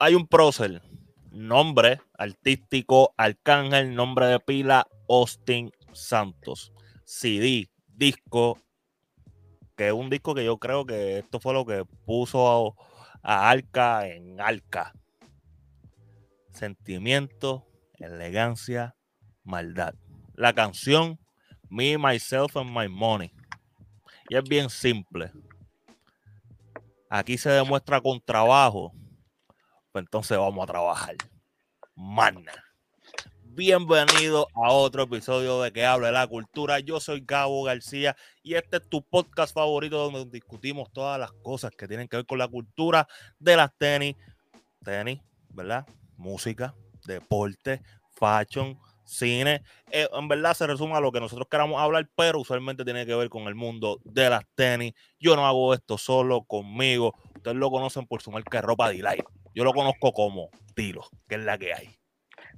[0.00, 0.82] hay un prócer,
[1.30, 6.72] nombre artístico, Arcángel, nombre de pila, Austin Santos.
[7.04, 8.58] CD, disco,
[9.76, 12.78] que es un disco que yo creo que esto fue lo que puso
[13.22, 14.94] a, a Arca en Arca.
[16.54, 17.66] Sentimiento,
[17.98, 18.96] elegancia,
[19.44, 19.94] maldad.
[20.32, 21.20] La canción
[21.68, 23.34] Me, Myself and My Money.
[24.30, 25.30] Y es bien simple.
[27.10, 28.94] Aquí se demuestra con trabajo.
[29.92, 31.16] Pues entonces vamos a trabajar.
[31.96, 32.52] Mana.
[33.42, 36.78] Bienvenido a otro episodio de Que Hable la Cultura.
[36.78, 41.72] Yo soy Gabo García y este es tu podcast favorito donde discutimos todas las cosas
[41.72, 43.08] que tienen que ver con la cultura
[43.40, 44.14] de las tenis.
[44.84, 45.84] Tenis, ¿verdad?
[46.16, 46.72] Música,
[47.04, 47.82] deporte,
[48.12, 49.64] fashion, cine.
[49.90, 53.16] Eh, en verdad se resume a lo que nosotros queramos hablar, pero usualmente tiene que
[53.16, 54.94] ver con el mundo de las tenis.
[55.18, 57.12] Yo no hago esto solo conmigo.
[57.34, 59.24] Ustedes lo conocen por su marca de ropa Delight.
[59.54, 61.88] Yo lo conozco como Tiro, que es la que hay.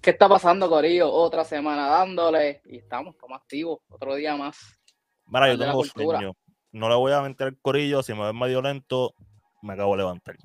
[0.00, 1.10] ¿Qué está pasando, Corillo?
[1.12, 4.58] Otra semana dándole y estamos, como activos, otro día más.
[5.26, 6.32] Mira, yo tengo sueño.
[6.72, 9.14] No le voy a meter el corillo, si me ven medio lento,
[9.60, 10.36] me acabo de levantar.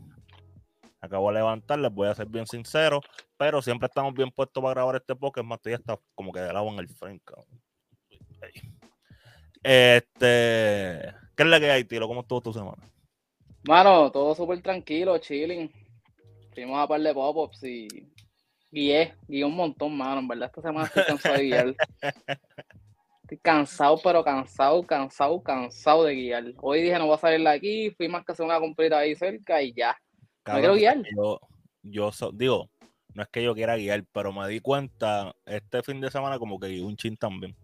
[1.02, 3.02] Me acabo de levantar, les voy a ser bien sincero,
[3.38, 5.48] pero siempre estamos bien puestos para grabar este podcast.
[5.48, 7.34] Más, ya está como que de lado en el frente.
[9.64, 12.08] Este, ¿qué es la que hay, Tiro?
[12.08, 12.84] ¿Cómo estuvo tu semana?
[13.64, 15.72] Mano, todo súper tranquilo, chilling.
[16.58, 17.88] Fuimos a par de pop-ups y
[18.72, 20.22] guié, guié un montón, mano.
[20.22, 21.76] En verdad, esta semana estoy cansado de guiar.
[23.22, 26.46] Estoy cansado, pero cansado, cansado, cansado de guiar.
[26.60, 29.14] Hoy dije, no voy a salir de aquí, fui más que hacer una comprita ahí
[29.14, 29.96] cerca y ya.
[30.48, 31.04] no quiero guiar.
[31.16, 31.40] Yo,
[31.84, 32.72] yo digo,
[33.14, 36.60] no es que yo quiera guiar, pero me di cuenta este fin de semana como
[36.60, 37.56] que guié un chin también.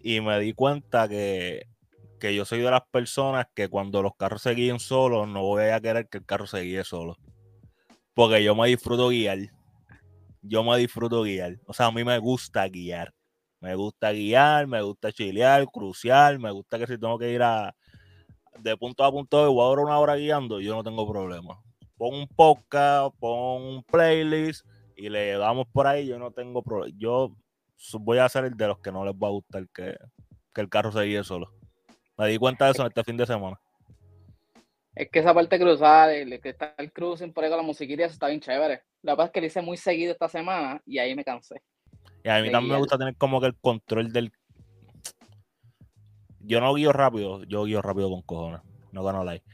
[0.00, 1.66] Y me di cuenta que,
[2.18, 5.64] que yo soy de las personas que cuando los carros se guíen solos, no voy
[5.64, 7.18] a querer que el carro se guíe solo.
[8.14, 9.38] Porque yo me disfruto guiar.
[10.42, 11.58] Yo me disfruto guiar.
[11.66, 13.14] O sea, a mí me gusta guiar.
[13.60, 17.74] Me gusta guiar, me gusta chilear, crucial, me gusta que si tengo que ir a
[18.58, 21.62] de punto a punto de voy una hora guiando, yo no tengo problema.
[21.96, 26.96] Pon un podcast, pon un playlist y le damos por ahí, yo no tengo problema.
[26.98, 27.36] Yo
[28.00, 29.96] voy a ser el de los que no les va a gustar que,
[30.52, 31.52] que el carro se guíe solo.
[32.18, 33.60] Me di cuenta de eso en este fin de semana.
[34.94, 38.04] Es que esa parte cruzada, el que está el cruising por ahí con la musiquita,
[38.04, 38.82] está bien chévere.
[39.02, 41.62] La verdad es que lo hice muy seguido esta semana y ahí me cansé.
[42.24, 44.32] Y a mí también me gusta tener como que el control del.
[46.40, 48.60] Yo no guío rápido, yo guío rápido con cojones.
[48.92, 49.44] No gano like.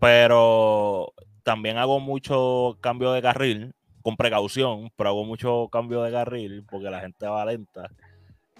[0.00, 1.12] Pero
[1.42, 6.90] también hago mucho cambio de carril, con precaución, pero hago mucho cambio de carril porque
[6.90, 7.90] la gente va lenta.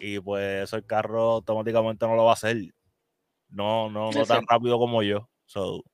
[0.00, 2.56] Y pues eso el carro automáticamente no lo va a hacer.
[3.48, 5.28] No, no, no tan rápido como yo.
[5.46, 5.84] So,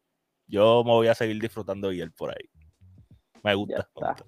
[0.50, 2.50] yo me voy a seguir disfrutando de guiar por ahí.
[3.43, 3.88] Me gusta.
[3.97, 4.27] Me gusta.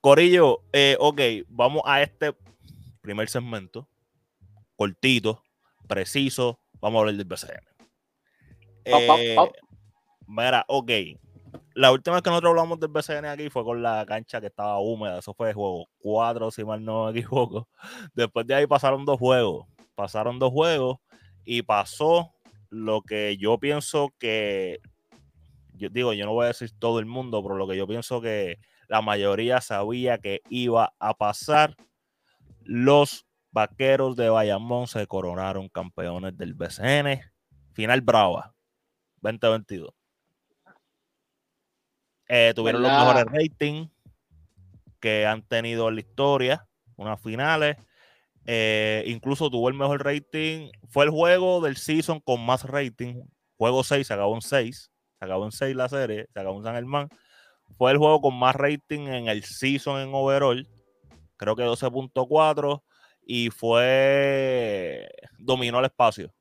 [0.00, 2.34] Corillo, eh, ok, vamos a este
[3.00, 3.88] primer segmento.
[4.76, 5.42] Cortito,
[5.88, 6.60] preciso.
[6.80, 7.62] Vamos a hablar del BCN.
[8.84, 9.36] Eh,
[10.26, 10.90] mira, ok.
[11.74, 14.78] La última vez que nosotros hablamos del BCN aquí fue con la cancha que estaba
[14.78, 15.18] húmeda.
[15.18, 17.68] Eso fue juego 4, si mal no me equivoco.
[18.14, 19.66] Después de ahí pasaron dos juegos.
[19.94, 20.98] Pasaron dos juegos
[21.44, 22.34] y pasó
[22.70, 24.80] lo que yo pienso que.
[25.74, 28.20] Yo digo, yo no voy a decir todo el mundo, pero lo que yo pienso
[28.20, 28.58] que
[28.88, 31.76] la mayoría sabía que iba a pasar.
[32.64, 37.20] Los vaqueros de Bayamón se coronaron campeones del BCN.
[37.72, 38.54] Final brava,
[39.20, 39.94] 2022.
[42.28, 43.90] Eh, tuvieron los mejores ratings
[45.00, 47.76] que han tenido en la historia, unas finales.
[48.50, 50.70] Eh, incluso tuvo el mejor rating.
[50.88, 53.22] Fue el juego del season con más rating.
[53.58, 54.90] Juego 6, se acabó en 6.
[55.18, 57.08] Se acabó en 6 la serie, se acabó en San Germán
[57.76, 60.66] fue el juego con más rating en el season en overall.
[61.36, 62.82] Creo que 12.4.
[63.26, 65.08] Y fue.
[65.38, 66.32] Dominó el espacio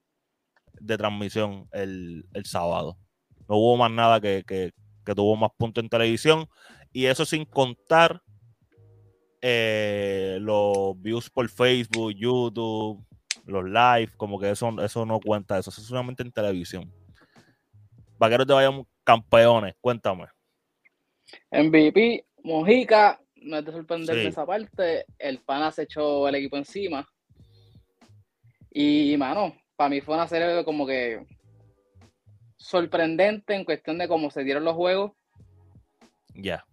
[0.80, 2.98] de transmisión el, sábado.
[3.50, 4.72] No hubo más nada que, que,
[5.16, 6.48] tuvo más puntos en televisión.
[6.94, 8.22] Y eso sin contar
[9.42, 13.06] eh, los views por Facebook, YouTube,
[13.46, 16.92] los live, como que eso, eso no cuenta, eso, es solamente en televisión.
[18.18, 20.26] Vaqueros te vayan campeones, cuéntame.
[21.52, 25.06] MVP, Mojica, no es de sorprender esa parte.
[25.18, 27.08] El pana se echó el equipo encima.
[28.72, 31.26] Y, mano, para mí fue una serie como que
[32.58, 35.14] sorprendente en cuestión de cómo se dieron los juegos.
[36.34, 36.66] Ya.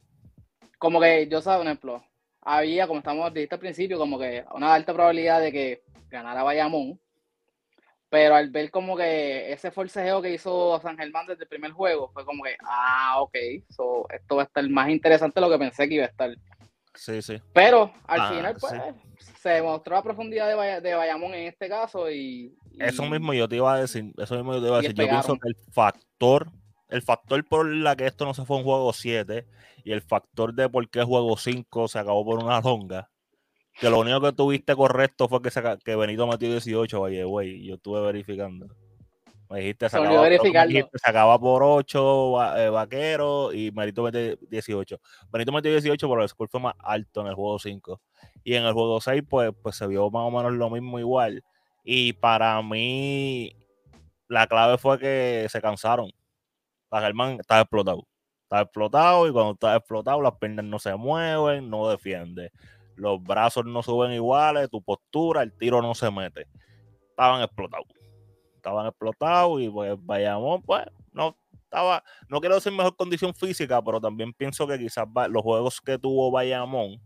[0.79, 2.05] Como que yo, sabía, un ejemplo,
[2.45, 7.01] había, como estamos dijiste al principio, como que una alta probabilidad de que ganara Bayamón.
[8.11, 12.11] Pero al ver como que ese forcejeo que hizo San Germán desde el primer juego,
[12.13, 13.35] fue como que, ah, ok,
[13.71, 16.31] so, esto va a estar más interesante de lo que pensé que iba a estar.
[16.95, 17.43] Sí, sí.
[17.53, 18.73] Pero al Ah, final, pues,
[19.19, 19.33] sí.
[19.41, 22.57] se demostró la profundidad de, Bay- de Bayamón en este caso y...
[22.71, 24.95] y- Eso mismo yo te iba a decir, eso mismo yo te iba a decir.
[24.97, 26.53] Yo pienso que el factor,
[26.89, 29.47] el factor por la que esto no se fue un juego 7
[29.85, 33.11] y el factor de por qué juego 5 se acabó por una longa,
[33.81, 37.65] que lo único que tuviste correcto fue que, se que Benito metió 18, vaya, güey,
[37.65, 38.69] yo estuve verificando.
[39.51, 42.31] Me dijiste, se acaba, me dijiste, se acaba por 8
[42.73, 45.01] Vaquero y Benito metió 18.
[45.31, 48.01] Benito metió 18, pero el score fue más alto en el juego 5.
[48.43, 51.45] Y en el juego 6, pues, pues se vio más o menos lo mismo igual.
[51.85, 53.55] Y para mí,
[54.29, 56.11] la clave fue que se cansaron.
[56.95, 58.07] Para Germán estaba explotado.
[58.45, 62.53] Estaba explotado y cuando está explotado, las piernas no se mueven, no defiende.
[62.95, 66.47] Los brazos no suben iguales, tu postura, el tiro no se mete.
[67.11, 67.89] Estaban explotados.
[68.55, 74.01] Estaban explotados y pues Bayamón, pues, no estaba, no quiero decir mejor condición física, pero
[74.01, 77.03] también pienso que quizás los juegos que tuvo Bayamón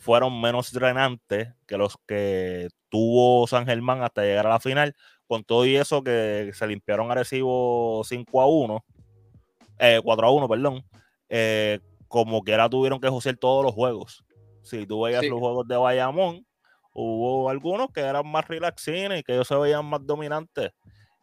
[0.00, 4.96] fueron menos drenantes que los que tuvo San Germán hasta llegar a la final.
[5.28, 8.84] Con todo y eso que se limpiaron a Recibo 5 a 1,
[9.80, 10.84] eh, 4 a 1, perdón.
[11.28, 14.24] eh, como que ahora tuvieron que josear todos los juegos.
[14.62, 15.28] Si tú veías Sí.
[15.28, 16.44] los juegos de Bayamón,
[16.92, 20.72] hubo algunos que eran más relaxines y que ellos se veían más dominantes.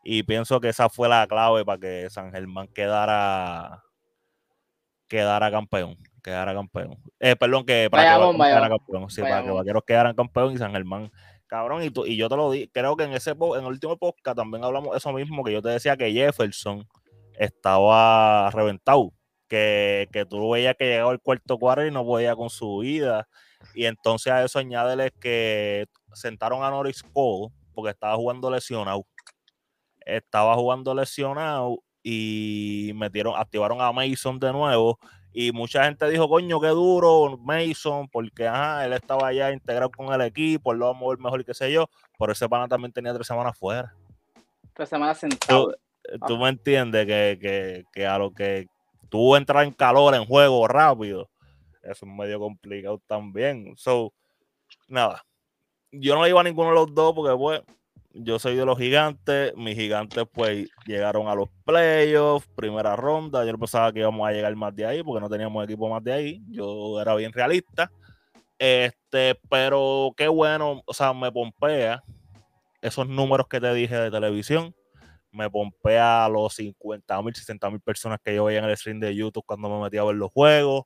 [0.05, 3.83] Y pienso que esa fue la clave para que San Germán quedara,
[5.07, 5.97] quedara campeón.
[6.23, 6.97] Quedara campeón.
[7.19, 9.09] Eh, perdón, que para Bayamón, que quedara campeón.
[9.09, 9.51] Sí, para que.
[9.51, 11.11] Vaqueros quedaran campeón y San Germán.
[11.47, 13.95] Cabrón, y, tú- y yo te lo di, creo que en ese en el último
[13.97, 16.85] podcast también hablamos eso mismo, que yo te decía que Jefferson
[17.37, 19.13] estaba reventado,
[19.47, 23.27] que, que tú veías que llegaba el cuarto cuadro y no podía con su vida.
[23.73, 29.05] Y entonces a eso añádele que sentaron a Norris Cole porque estaba jugando lesionado.
[29.99, 34.99] Estaba jugando lesionado y metieron, activaron a Mason de nuevo.
[35.33, 40.11] Y mucha gente dijo, coño, qué duro Mason, porque ajá, él estaba ya integrado con
[40.11, 41.87] el equipo, él lo va a mover mejor y qué sé yo.
[42.17, 43.93] Pero ese pana también tenía tres semanas fuera.
[44.73, 45.75] Tres semanas sentado.
[46.11, 48.67] Tú, tú me entiendes que, que, que a lo que
[49.09, 51.29] tú entras en calor en juego rápido,
[51.83, 53.73] eso es medio complicado también.
[53.77, 54.13] So,
[54.87, 55.23] nada.
[55.91, 57.61] Yo no iba a ninguno de los dos porque, pues,
[58.13, 59.55] yo soy de los gigantes.
[59.55, 63.45] Mis gigantes, pues, llegaron a los playoffs, primera ronda.
[63.45, 66.13] Yo pensaba que íbamos a llegar más de ahí porque no teníamos equipo más de
[66.13, 66.41] ahí.
[66.49, 67.91] Yo era bien realista.
[68.59, 72.03] Este, pero qué bueno, o sea, me pompea
[72.81, 74.75] esos números que te dije de televisión.
[75.37, 78.99] Me pompea a los 50 mil, 60 mil personas que yo veía en el stream
[78.99, 80.85] de YouTube cuando me metía a ver los juegos.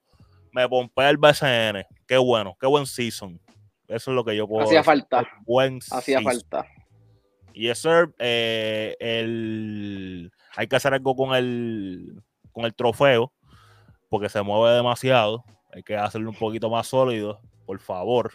[0.51, 1.85] Me pompea el BCN.
[2.05, 3.39] Qué bueno, qué buen season.
[3.87, 5.25] Eso es lo que yo puedo Hacía decir, falta.
[5.45, 6.23] Buen Hacía season.
[6.25, 6.67] falta.
[7.53, 8.13] Yes, sir.
[8.19, 12.21] Eh, el, hay que hacer algo con el,
[12.51, 13.31] con el trofeo
[14.09, 15.45] porque se mueve demasiado.
[15.73, 18.33] Hay que hacerlo un poquito más sólido, por favor.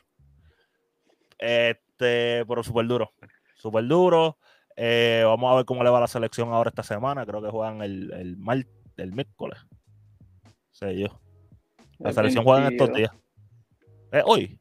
[1.38, 3.12] Este, pero súper duro.
[3.56, 4.38] Súper duro.
[4.76, 7.24] Eh, vamos a ver cómo le va la selección ahora esta semana.
[7.24, 9.58] Creo que juegan el, el, mar- el miércoles.
[10.70, 11.08] Sé yo.
[11.98, 12.96] La El selección juega en estos 22.
[12.96, 13.22] días.
[14.12, 14.60] ¿Es hoy?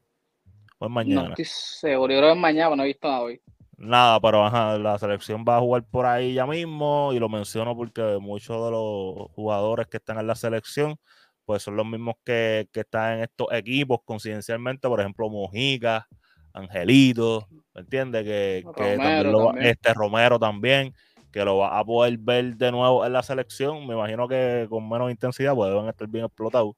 [0.79, 1.29] ¿O es No mañana?
[1.29, 2.13] estoy seguro.
[2.13, 3.41] Yo creo que es mañana, pero no he visto nada hoy.
[3.77, 7.75] Nada, pero ajá, la selección va a jugar por ahí ya mismo y lo menciono
[7.75, 10.95] porque muchos de los jugadores que están en la selección
[11.43, 16.07] pues son los mismos que, que están en estos equipos coincidencialmente, por ejemplo Mojica,
[16.55, 18.23] Angelito, ¿me entiendes?
[18.23, 19.67] Que, que también Romero lo también.
[19.67, 20.93] este Romero también,
[21.31, 24.87] que lo va a poder ver de nuevo en la selección, me imagino que con
[24.87, 26.73] menos intensidad, pues deben estar bien explotados,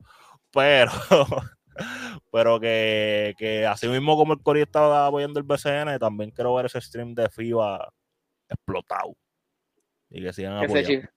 [0.52, 0.92] pero
[2.32, 6.66] pero que, que así mismo como el Cori estaba apoyando el BCN, también quiero ver
[6.66, 7.88] ese stream de FIBA
[8.50, 9.16] explotado.
[10.10, 10.90] Y que sigan apoyando.
[10.90, 11.10] chif-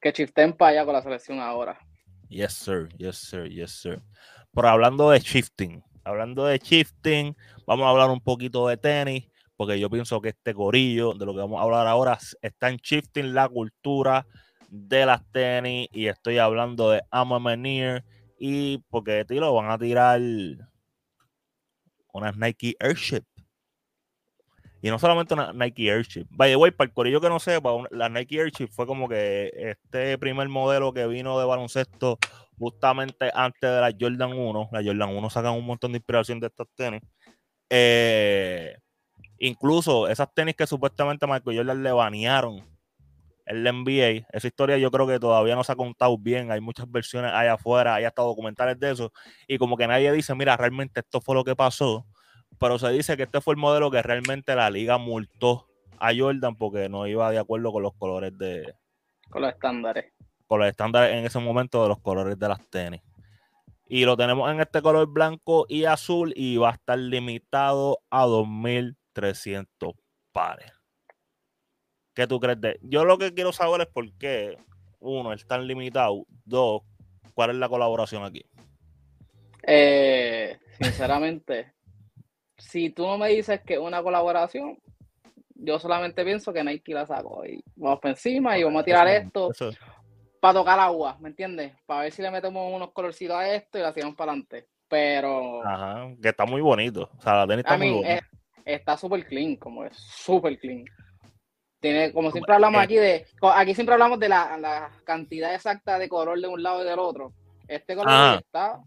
[0.00, 1.78] que chiften para allá con la selección ahora.
[2.28, 4.00] Yes, sir, yes, sir, yes, sir.
[4.54, 9.78] Pero hablando de shifting, hablando de shifting, vamos a hablar un poquito de tenis, porque
[9.78, 13.34] yo pienso que este corillo, de lo que vamos a hablar ahora, está en shifting
[13.34, 14.26] la cultura
[14.68, 18.04] de las tenis, y estoy hablando de Amamenir,
[18.38, 20.20] y porque tiro, van a tirar
[22.12, 23.24] unas Nike Airship.
[24.82, 26.26] Y no solamente una Nike Airship.
[26.30, 29.52] By the way, para el corillo que no sepa, la Nike Airship fue como que
[29.54, 32.18] este primer modelo que vino de baloncesto
[32.60, 34.68] justamente antes de la Jordan 1.
[34.70, 37.00] La Jordan 1 sacan un montón de inspiración de estas tenis.
[37.70, 38.76] Eh,
[39.38, 42.62] incluso esas tenis que supuestamente Michael Jordan le banearon
[43.46, 44.26] en la NBA.
[44.30, 46.52] Esa historia yo creo que todavía no se ha contado bien.
[46.52, 49.10] Hay muchas versiones allá afuera, hay hasta documentales de eso.
[49.48, 52.04] Y como que nadie dice, mira, realmente esto fue lo que pasó.
[52.58, 55.66] Pero se dice que este fue el modelo que realmente la liga multó
[55.98, 58.74] a Jordan porque no iba de acuerdo con los colores de.
[59.30, 60.12] Con los estándares.
[60.50, 63.00] Con los estándares en ese momento de los colores de las tenis.
[63.86, 68.26] Y lo tenemos en este color blanco y azul y va a estar limitado a
[68.26, 69.92] 2300
[70.32, 70.72] pares.
[72.16, 72.80] ¿Qué tú crees de?
[72.82, 74.58] Yo lo que quiero saber es por qué,
[74.98, 76.26] uno, es tan limitado.
[76.44, 76.82] Dos,
[77.32, 78.44] ¿cuál es la colaboración aquí?
[79.62, 81.74] Eh, sinceramente,
[82.58, 84.80] si tú no me dices que es una colaboración,
[85.54, 89.06] yo solamente pienso que Nike la sacó y vamos para encima y vamos a tirar
[89.06, 89.52] esto
[90.40, 91.72] para tocar agua, ¿me entiendes?
[91.86, 94.66] Para ver si le metemos unos colorcitos a esto y la hacemos para adelante.
[94.88, 95.64] Pero.
[95.64, 97.10] Ajá, que está muy bonito.
[97.18, 98.26] O sea, la tenis está muy bonita.
[98.64, 100.84] Está súper clean, como es súper clean.
[101.78, 103.26] Tiene, como siempre hablamos aquí de.
[103.54, 107.32] Aquí siempre hablamos de la, cantidad exacta de color de un lado y del otro.
[107.68, 108.80] Este color está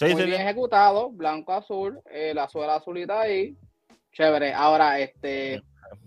[0.00, 3.56] muy bien ejecutado, blanco, azul, eh, la suela azulita ahí.
[4.12, 4.52] Chévere.
[4.52, 5.62] Ahora, este.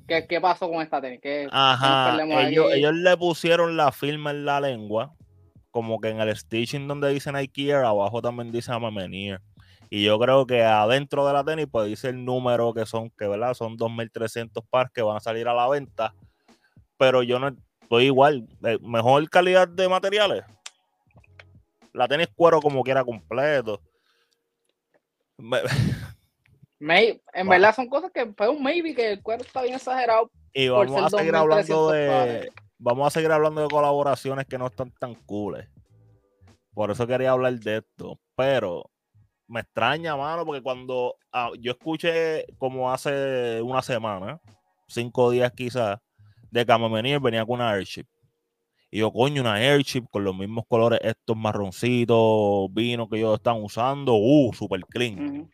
[0.07, 1.21] ¿Qué, qué pasó con esta tenis?
[1.51, 2.17] Ajá,
[2.47, 5.13] ellos, ellos, le pusieron la firma en la lengua,
[5.71, 9.41] como que en el stitching donde dice Nike Air, abajo también dice Amamenier.
[9.91, 13.27] Y yo creo que adentro de la tenis, pues dice el número que son, que
[13.27, 16.13] verdad, son 2.300 pares que van a salir a la venta.
[16.97, 20.43] Pero yo no estoy igual, eh, mejor calidad de materiales.
[21.93, 23.81] La tenis cuero como quiera completo.
[26.79, 30.31] en verdad son cosas que fue un maybe que el cuero está bien exagerado.
[30.53, 32.51] Y vamos a seguir hablando de.
[32.77, 35.67] Vamos a seguir hablando de colaboraciones que no están tan cool.
[36.73, 38.17] Por eso quería hablar de esto.
[38.35, 38.89] Pero
[39.47, 44.39] me extraña, mano, porque cuando ah, yo escuché como hace una semana,
[44.87, 45.99] cinco días quizás,
[46.51, 48.05] de Camomenier venía con una airship.
[48.91, 53.61] Y yo, coño, una airship con los mismos colores, estos marroncitos, vino que ellos están
[53.61, 55.49] usando, uh, super clean.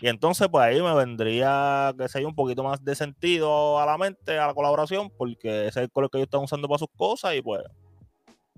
[0.00, 3.98] Y entonces, pues ahí me vendría, que sea un poquito más de sentido a la
[3.98, 6.88] mente, a la colaboración, porque ese es el color que ellos están usando para sus
[6.96, 7.62] cosas y pues,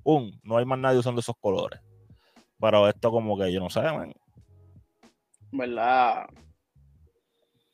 [0.04, 1.80] um, no hay más nadie usando esos colores.
[2.60, 4.14] Pero esto como que yo no sé, man.
[5.50, 6.26] ¿Verdad?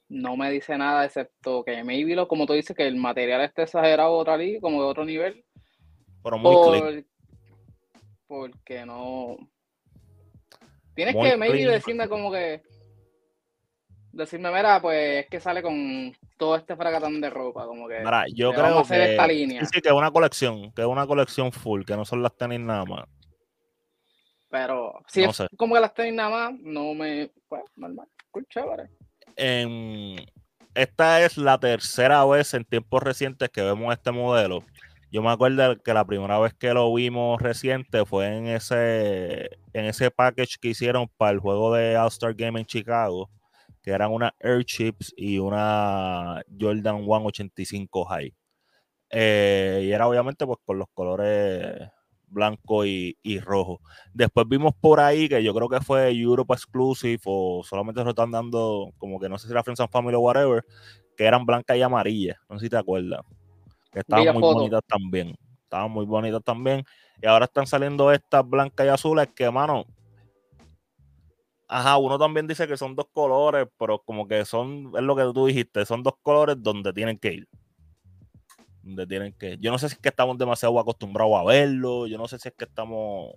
[0.09, 3.65] No me dice nada excepto que maybe lo, como tú dices, que el material esté
[3.65, 5.45] exagerado otra liga, como de otro nivel.
[6.23, 7.07] Pero muy
[8.27, 9.37] Porque no.
[10.95, 12.63] Tienes que maybe decirme como que
[14.19, 18.01] decirme, mira, pues es que sale con todo este fracatán de ropa, como que.
[18.01, 19.13] Mira, yo creo que.
[19.13, 19.65] Esta línea.
[19.65, 22.61] Sí, que es una colección, que es una colección full, que no son las tenis
[22.61, 23.07] nada más.
[24.51, 27.31] Pero si es como que las tenis nada más, no me.
[27.49, 28.91] Pues, normal, cool, chévere.
[30.75, 34.65] esta es la tercera vez en tiempos recientes que vemos este modelo.
[35.11, 39.87] Yo me acuerdo que la primera vez que lo vimos reciente fue en ese, en
[39.87, 43.31] ese package que hicieron para el juego de All-Star Game en Chicago
[43.89, 48.35] que eran una Airchips y una Jordan 185 High.
[49.09, 51.89] Eh, y era obviamente pues con los colores
[52.27, 53.81] blanco y, rojo.
[54.13, 58.31] Después vimos por ahí que yo creo que fue Europe Exclusive o solamente se están
[58.31, 60.63] dando como que no sé si era Friends and Family o whatever,
[61.17, 62.37] que eran blancas y amarillas.
[62.51, 63.23] No sé si te acuerdas.
[63.91, 65.35] Que estaban muy bonitas también.
[65.63, 66.85] Estaban muy bonitas también.
[67.23, 69.87] Y ahora están saliendo estas blancas y azules que, mano,
[71.71, 75.23] Ajá, uno también dice que son dos colores, pero como que son, es lo que
[75.35, 77.49] tú dijiste, son dos colores donde tienen que ir.
[78.83, 82.17] Donde tienen que Yo no sé si es que estamos demasiado acostumbrados a verlo, yo
[82.17, 83.35] no sé si es que estamos,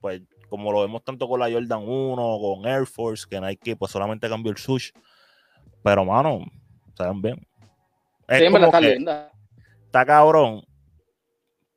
[0.00, 3.92] pues, como lo vemos tanto con la Jordan 1, con Air Force, que Nike pues
[3.92, 4.90] solamente cambió el sush.
[5.84, 6.44] Pero, mano,
[6.96, 7.46] se ven bien.
[8.26, 9.30] Es sí, está linda.
[9.84, 10.62] Está cabrón,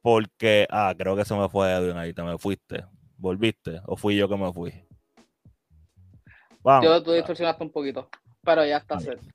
[0.01, 2.83] porque, ah, creo que se me fue Edwin ahí, te me fuiste.
[3.17, 3.79] ¿Volviste?
[3.85, 4.73] ¿O fui yo que me fui?
[6.63, 8.09] Yo tú distorsionaste un poquito,
[8.43, 9.25] pero ya está cerca.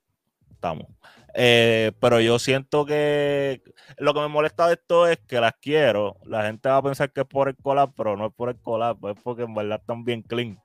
[0.51, 0.87] Estamos.
[1.33, 3.61] Eh, pero yo siento que
[3.97, 6.17] lo que me molesta de esto es que las quiero.
[6.25, 8.59] La gente va a pensar que es por el collab, pero no es por el
[8.59, 10.59] collab, es porque en verdad están bien clean.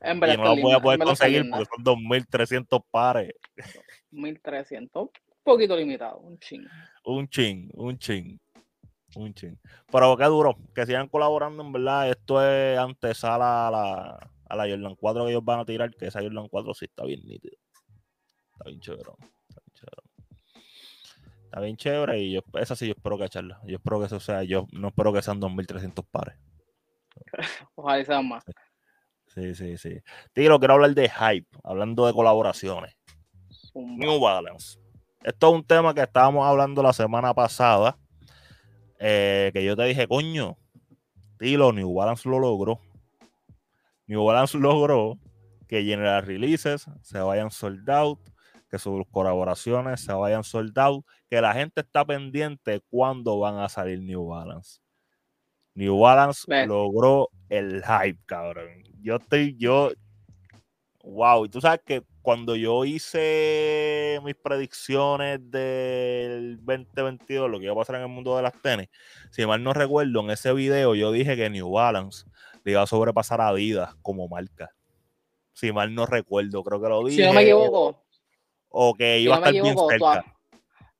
[0.00, 3.32] En verdad y no lo voy a poder conseguir porque son 2.300 pares.
[4.10, 5.10] 1.300, un
[5.44, 6.66] poquito limitado, un ching.
[7.04, 8.40] Un ching, un ching.
[9.14, 9.58] Un ching.
[9.90, 12.10] Pero qué duro, que sigan colaborando, en verdad.
[12.10, 16.06] Esto es antesala a la, a la Jordan 4 que ellos van a tirar, que
[16.06, 17.56] esa Jordan 4 sí está bien nítido.
[18.52, 19.10] Está bien chévere.
[19.48, 20.10] Está bien chévere.
[21.44, 23.60] Está bien chévere y yo, esa sí yo espero cacharla.
[23.64, 26.36] Yo espero que eso sea, yo no espero que sean 2.300 pares.
[27.76, 28.44] Ojalá sean más.
[29.28, 30.00] Sí, sí, sí.
[30.32, 32.96] Tiro, quiero hablar de hype, hablando de colaboraciones.
[33.74, 34.80] New Balance.
[35.22, 37.96] Esto es un tema que estábamos hablando la semana pasada.
[38.98, 40.56] Eh, que yo te dije, coño,
[41.38, 42.80] Tilo, New Balance lo logró.
[44.10, 45.20] New Balance logró
[45.68, 48.18] que General Releases se vayan sold out,
[48.68, 50.76] que sus colaboraciones se vayan sold
[51.28, 54.80] que la gente está pendiente cuando van a salir New Balance.
[55.74, 58.82] New Balance logró el hype, cabrón.
[59.00, 59.92] Yo estoy, yo,
[61.04, 67.74] wow, y tú sabes que cuando yo hice mis predicciones del 2022, lo que iba
[67.74, 68.88] a pasar en el mundo de las tenis,
[69.30, 72.24] si mal no recuerdo, en ese video yo dije que New Balance
[72.64, 74.70] le iba a sobrepasar a Adidas como marca.
[75.52, 77.22] Si mal no recuerdo, creo que lo dije.
[77.22, 78.02] Si no me equivoco.
[78.68, 80.24] O que iba a estar bien cerca.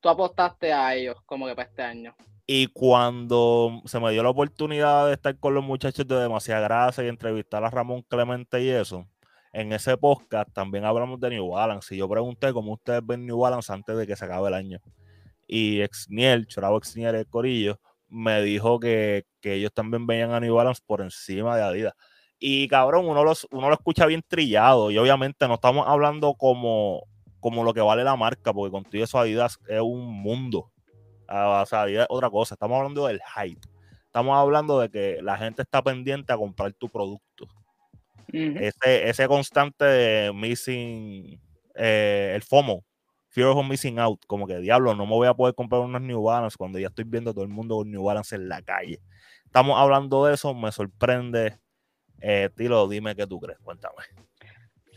[0.01, 2.15] Tú, apostaste a ellos como que para este año.
[2.47, 7.05] Y cuando se me dio la oportunidad de estar con los muchachos de Demasiada Grasa
[7.05, 9.07] y entrevistar a Ramón Clemente y eso,
[9.53, 11.95] en ese podcast también hablamos de New Balance.
[11.95, 14.81] Y yo pregunté cómo ustedes ven New Balance antes de que se acabe el año.
[15.47, 20.55] Y Exniel, Chorabo Exniel, el Corillo, me dijo que, que, ellos también veían a New
[20.55, 21.95] Balance por encima de Adidas.
[22.39, 24.91] Y cabrón, uno, los, uno lo escucha bien trillado.
[24.91, 27.07] Y obviamente no estamos hablando como,
[27.39, 30.71] como lo que vale la marca, porque contigo eso Adidas es un mundo.
[31.29, 32.55] Ah, o sea, Adidas es otra cosa.
[32.55, 33.61] Estamos hablando del hype.
[34.07, 37.47] Estamos hablando de que la gente está pendiente a comprar tu producto.
[38.33, 41.41] ese, ese constante de missing,
[41.75, 42.85] eh, el FOMO,
[43.31, 46.23] Fear of Missing Out, como que diablo, no me voy a poder comprar unas New
[46.23, 49.01] Balance cuando ya estoy viendo todo el mundo con New Balance en la calle.
[49.45, 51.59] Estamos hablando de eso, me sorprende.
[52.21, 54.03] Eh, Tilo, dime qué tú crees, cuéntame.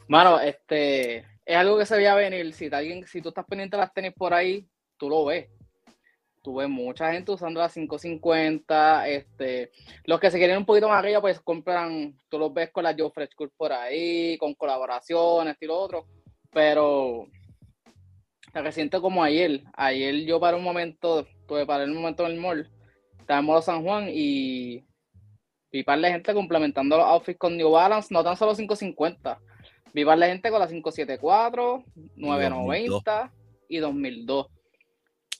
[0.07, 2.51] Mano, este, es algo que se veía venir.
[2.53, 5.49] Si, alguien, si tú estás pendiente de las tenis por ahí, tú lo ves.
[6.41, 9.07] Tú ves mucha gente usando las 550.
[9.09, 9.71] Este,
[10.05, 12.95] los que se quieren un poquito más arriba, pues compran, tú los ves con las
[12.97, 16.07] Joe Fresh por ahí, con colaboraciones y otro.
[16.51, 17.27] Pero
[18.61, 19.63] reciente como ayer.
[19.73, 22.69] Ayer yo para un momento, tuve para un momento en el mall,
[23.19, 24.85] estaba en Molo San Juan y
[25.71, 29.39] vi par de gente complementando los outfits con New Balance, no tan solo 550.
[29.93, 31.83] Vi par de gente con la 574,
[32.15, 33.33] 990
[33.69, 34.47] y 2002.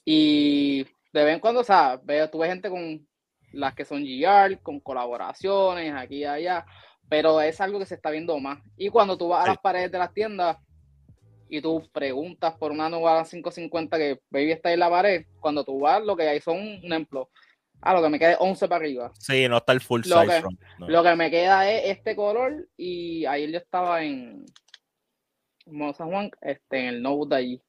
[0.04, 3.06] Y de vez en cuando, o sea, veo, tuve gente con
[3.52, 6.66] las que son GR, con colaboraciones aquí y allá,
[7.08, 8.58] pero es algo que se está viendo más.
[8.76, 10.56] Y cuando tú vas a las paredes de las tiendas,
[11.48, 15.80] y tú preguntas por una nueva 550 que baby está en la pared, cuando tú
[15.80, 17.30] vas, lo que hay son, un ejemplo,
[17.80, 19.12] ah, lo que me queda es 11 para arriba.
[19.18, 20.42] Sí, no está el full lo size.
[20.42, 24.44] Que, Lo que me queda es este color y ahí yo estaba en
[25.94, 27.62] San Juan, este, en el Node de allí.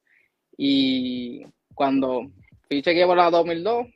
[0.57, 2.31] Y cuando
[2.67, 3.87] fui chequeé por la 2002,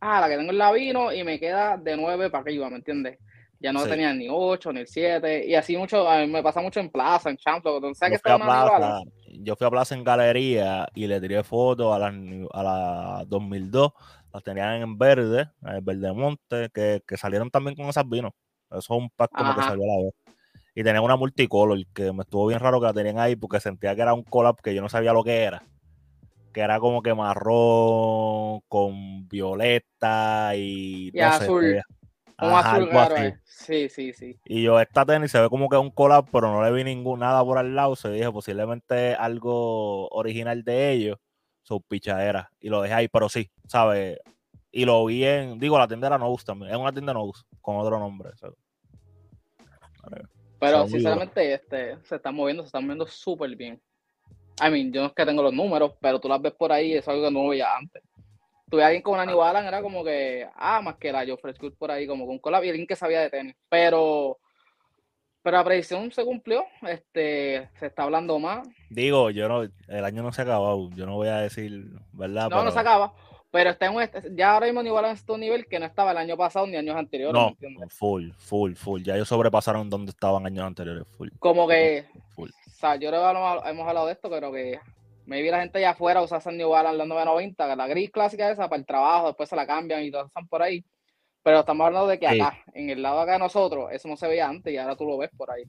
[0.00, 2.76] ah, la que tengo en la vino y me queda de 9 para arriba, ¿me
[2.76, 3.18] entiendes?
[3.60, 5.46] Ya no tenía ni 8, ni el 7.
[5.46, 7.76] Y así mucho, a mí me pasa mucho en plaza, en Champlain.
[7.76, 11.94] Entonces, yo, fui a plaza, yo fui a plaza en galería y le tiré fotos
[11.94, 12.06] a la,
[12.52, 13.92] a la 2002.
[14.32, 18.32] Las tenían en verde, en verde monte, que, que salieron también con esas vinos.
[18.70, 20.14] Eso es un pack como que salió a la vez.
[20.74, 23.94] Y tenía una multicolor que me estuvo bien raro que la tenían ahí porque sentía
[23.94, 25.62] que era un collab que yo no sabía lo que era.
[26.54, 31.82] Que era como que marrón con violeta y, y azul.
[32.40, 33.38] Un azul raro, eh.
[33.44, 34.38] Sí, sí, sí.
[34.44, 36.84] Y yo, esta tenis se ve como que es un collab, pero no le vi
[36.84, 37.96] ningún nada por al lado.
[37.96, 41.18] Se dije, posiblemente algo original de ellos,
[41.62, 42.50] su pichadera.
[42.60, 44.18] Y lo dejé ahí, pero sí, ¿sabes?
[44.72, 46.72] Y lo vi en, digo, la tienda era también.
[46.72, 48.30] Es una tienda Nose, con otro nombre.
[50.58, 53.80] Pero sinceramente, este, se están moviendo, se están moviendo súper bien.
[54.62, 56.94] I mean, yo no es que tengo los números, pero tú las ves por ahí,
[56.94, 58.02] es algo que no veía antes
[58.70, 61.74] tuve alguien con una New Balance, era como que, ah, más que la Joe Good
[61.74, 63.56] por ahí, como con collab y alguien que sabía de tenis.
[63.68, 64.38] Pero,
[65.42, 68.66] pero la predicción se cumplió, este, se está hablando más.
[68.88, 72.48] Digo, yo no, el año no se ha acabado, yo no voy a decir, ¿verdad?
[72.48, 73.12] No, no se acaba.
[73.52, 76.18] Pero está en ya ahora mismo New Balance está un nivel que no estaba el
[76.18, 77.34] año pasado ni años anteriores.
[77.34, 77.56] No,
[77.88, 79.02] full, full, full.
[79.02, 81.30] Ya ellos sobrepasaron donde estaban años anteriores, full.
[81.40, 82.06] Como que,
[82.36, 82.50] full.
[82.50, 84.78] o sea, yo creo que hemos hablado de esto, pero que
[85.30, 88.68] Maybe la gente allá afuera usa esa New Balance la 990, la gris clásica esa
[88.68, 90.84] para el trabajo, después se la cambian y todas están por ahí.
[91.44, 94.26] Pero estamos hablando de que acá, en el lado acá de nosotros, eso no se
[94.26, 95.62] veía antes y ahora tú lo ves por ahí.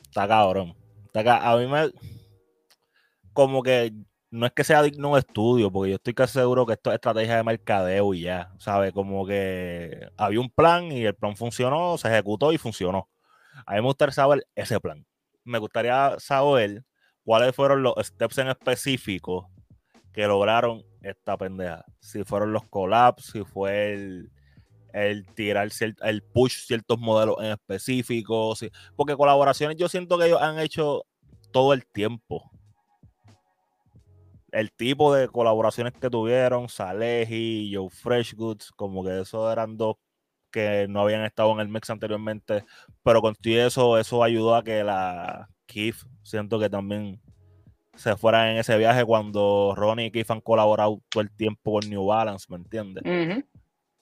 [0.00, 0.74] Está cabrón.
[1.04, 1.46] Está acá.
[1.46, 1.92] A mí me.
[3.34, 3.92] Como que
[4.30, 6.94] no es que sea digno un estudio, porque yo estoy casi seguro que esto es
[6.94, 8.94] estrategia de mercadeo y ya, ¿sabes?
[8.94, 13.10] Como que había un plan y el plan funcionó, se ejecutó y funcionó.
[13.66, 15.04] A mí me gustaría saber ese plan.
[15.44, 16.82] Me gustaría saber
[17.28, 19.50] cuáles fueron los steps en específico
[20.14, 21.84] que lograron esta pendeja.
[22.00, 24.32] Si fueron los collabs, si fue el,
[24.94, 25.68] el tirar
[26.04, 28.54] el push ciertos modelos en específico.
[28.96, 31.04] porque colaboraciones yo siento que ellos han hecho
[31.52, 32.50] todo el tiempo.
[34.50, 39.96] El tipo de colaboraciones que tuvieron, Salehi, Joe Fresh Goods, como que esos eran dos
[40.50, 42.64] que no habían estado en el mix anteriormente,
[43.02, 47.20] pero con eso, eso ayudó a que la, Keith, siento que también
[47.94, 51.88] se fuera en ese viaje cuando Ronnie y Keith han colaborado todo el tiempo con
[51.88, 53.04] New Balance, ¿me entiendes?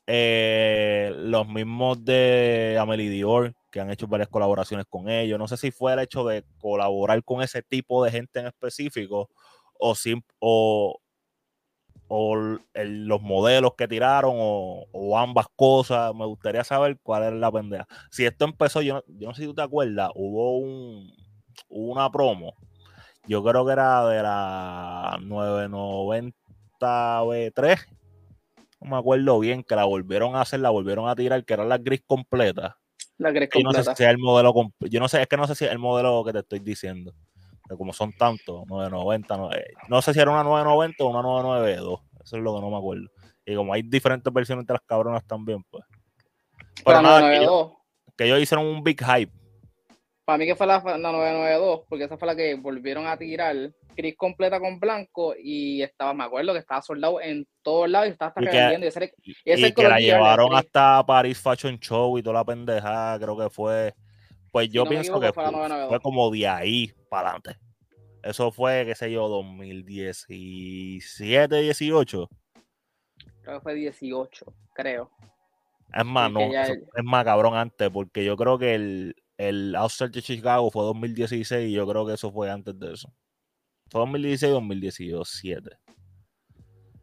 [0.06, 5.38] Eh, los mismos de Amelie Dior, que han hecho varias colaboraciones con ellos.
[5.38, 9.28] No sé si fue el hecho de colaborar con ese tipo de gente en específico
[9.78, 9.94] o,
[10.38, 11.00] o,
[12.08, 16.14] o los modelos que tiraron o, ambas cosas.
[16.14, 17.88] Me gustaría saber cuál era la pendeja.
[18.10, 21.12] Si esto empezó, yo, yo no sé si tú te acuerdas, hubo un,
[21.68, 22.54] una promo.
[23.26, 26.34] Yo creo que era de la 990
[26.80, 27.96] B3
[28.80, 31.64] no me acuerdo bien, que la volvieron a hacer, la volvieron a tirar, que era
[31.64, 32.78] la gris completa.
[33.18, 33.78] La gris completa.
[33.78, 35.64] Yo no sé si es el modelo, yo no sé, es que no sé si
[35.64, 37.14] es el modelo que te estoy diciendo.
[37.76, 39.50] como son tantos, 990, no,
[39.88, 42.76] no sé si era una 990 o una 992, eso es lo que no me
[42.76, 43.08] acuerdo.
[43.44, 45.84] Y como hay diferentes versiones de las cabronas también, pues.
[46.84, 47.46] Pero, nada, que,
[48.16, 49.32] que ellos hicieron un big hype
[50.26, 53.54] para mí que fue la, 992, porque esa fue la que volvieron a tirar
[53.96, 58.10] gris completa con blanco y estaba, me acuerdo que estaba soldado en todos lados y
[58.10, 58.46] estaba hasta y
[59.44, 63.94] Y, que la llevaron hasta Paris Fashion Show y toda la pendejada, creo que fue.
[64.50, 65.44] Pues yo pienso que fue,
[66.02, 67.54] como de ahí para adelante.
[68.24, 72.28] Eso fue, qué sé yo, 2017, 18.
[73.42, 75.08] Creo que fue 18, creo.
[75.94, 80.22] Es más, no, es más cabrón antes, porque yo creo que el, el Outside de
[80.22, 83.12] Chicago fue 2016 y yo creo que eso fue antes de eso.
[83.90, 85.70] Fue 2016 2017.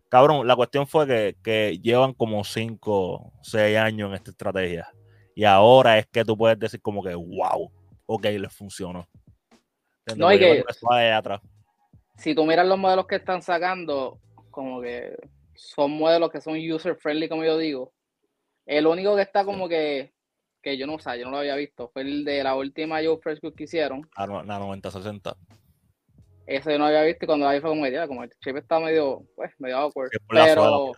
[0.10, 4.88] Cabrón, la cuestión fue que, llevan como 5, 6 años en esta estrategia.
[5.36, 7.72] Y ahora es que tú puedes decir como que, wow,
[8.06, 9.08] ok, les funcionó.
[10.16, 10.64] No, hay que,
[11.12, 11.42] atrás.
[12.18, 14.20] Si tú miras los modelos que están sacando,
[14.52, 15.16] como que
[15.56, 17.92] son modelos que son user friendly, como yo digo.
[18.66, 20.13] El único que está como que
[20.64, 23.20] que yo no sé, yo no lo había visto, fue el de la última Joe
[23.22, 24.10] Fresh que hicieron.
[24.16, 25.36] Ah, la 9060.
[26.46, 28.80] Eso yo no había visto y cuando ahí fue como, ya, como el chip está
[28.80, 30.10] medio, pues, medio awkward.
[30.30, 30.94] Pero,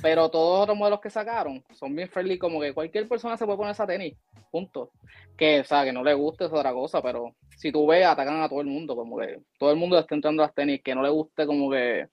[0.00, 3.44] pero todos los otros modelos que sacaron son bien friendly, como que cualquier persona se
[3.44, 4.16] puede poner esa tenis,
[4.50, 4.90] punto.
[5.36, 8.42] Que, o sea, que no le guste es otra cosa, pero si tú ves, atacan
[8.42, 10.94] a todo el mundo, como que todo el mundo está entrando a las tenis, que
[10.94, 12.08] no le guste como que...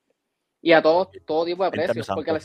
[0.61, 2.39] Y a todo, todo tipo de precios, porque la,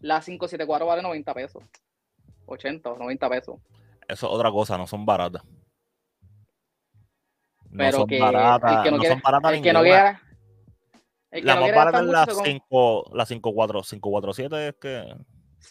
[0.00, 1.62] la 574 vale 90 pesos.
[2.46, 3.60] 80 o 90 pesos.
[4.08, 5.42] Eso es otra cosa, no son baratas.
[7.70, 10.20] No Pero son que, baratas, que no, son baratas el que no quiera,
[11.42, 15.16] la más barata es la 5, la 547 es que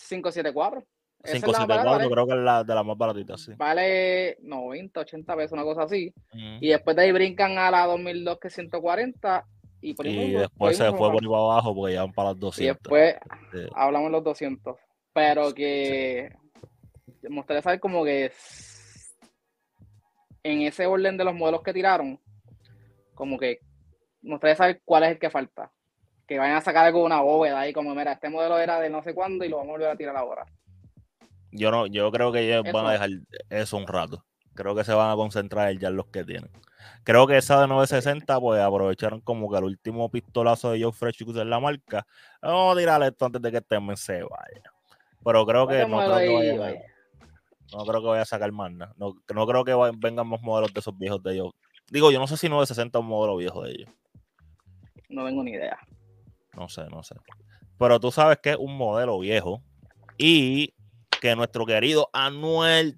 [0.09, 0.83] 574.
[1.23, 3.53] 574 creo que es la de la más baratita, sí.
[3.55, 6.13] Vale 90, 80 pesos, una cosa así.
[6.33, 9.45] Y después de ahí brincan a la 2002 que es 140
[9.79, 12.39] y, por y después se fue por ahí para abajo porque ya van para las
[12.39, 12.61] 200.
[12.61, 13.15] Y después
[13.73, 14.75] hablamos los 200.
[15.13, 16.42] Pero que me
[17.29, 18.31] gustaría saber como que
[20.43, 22.19] en ese orden de los modelos que tiraron,
[23.13, 23.59] como que
[24.21, 25.71] me gustaría saber cuál es el que falta.
[26.27, 29.03] Que vayan a sacar algo una bóveda y como, mira, este modelo era de no
[29.03, 30.45] sé cuándo y lo vamos a volver a tirar ahora.
[31.51, 33.09] Yo no, yo creo que ellos van a dejar
[33.49, 34.25] eso un rato.
[34.55, 36.49] Creo que se van a concentrar ya en los que tienen.
[37.03, 41.23] Creo que esa de 960, pues aprovecharon como que el último pistolazo de Joe Fresh
[41.23, 42.05] en la marca.
[42.41, 44.71] Vamos a tirarle esto antes de que este se vaya.
[45.23, 46.81] Pero creo que no creo que vaya,
[47.77, 48.93] no creo que vaya a sacar más nada.
[48.97, 51.51] No, no creo que vengan más modelos de esos viejos de ellos.
[51.89, 53.89] Digo, yo no sé si 960 es un modelo viejo de ellos.
[55.09, 55.77] No tengo ni idea.
[56.55, 57.15] No sé, no sé.
[57.77, 59.61] Pero tú sabes que es un modelo viejo
[60.17, 60.73] y
[61.21, 62.97] que nuestro querido Anuel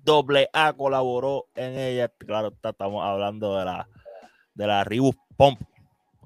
[0.54, 2.10] AA colaboró en ella.
[2.10, 3.90] Claro, estamos hablando de la,
[4.54, 5.62] de la Reebok Pump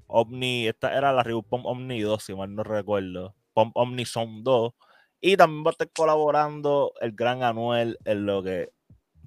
[0.07, 0.67] Omni.
[0.67, 3.35] Esta era la Reebok Pump Omni 2, si mal no recuerdo.
[3.53, 4.73] Pump Omni Son 2
[5.21, 8.71] y también va a estar colaborando el gran Anuel en lo que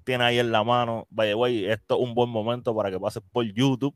[0.04, 1.06] tiene ahí en la mano.
[1.10, 3.94] Vaya, güey, esto es un buen momento para que pases por YouTube.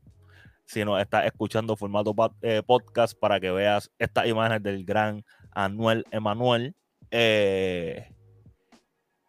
[0.64, 6.04] Si no estás escuchando formato eh, podcast para que veas estas imágenes del gran Anuel
[6.10, 6.74] Emanuel.
[7.10, 8.12] Eh,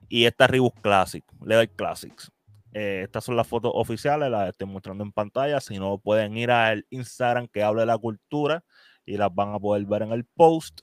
[0.09, 2.31] y esta Reebok Classic, Leather Classics.
[2.73, 5.59] Eh, estas son las fotos oficiales, las estoy mostrando en pantalla.
[5.61, 8.63] Si no, pueden ir al Instagram que hable de la cultura
[9.05, 10.81] y las van a poder ver en el post.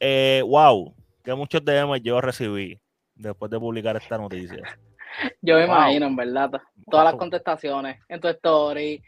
[0.00, 0.95] wow,
[1.26, 2.80] que muchos DM yo recibí
[3.16, 4.62] después de publicar esta noticia.
[5.40, 6.52] Yo me imagino, en verdad,
[6.90, 9.02] todas las contestaciones en tu story.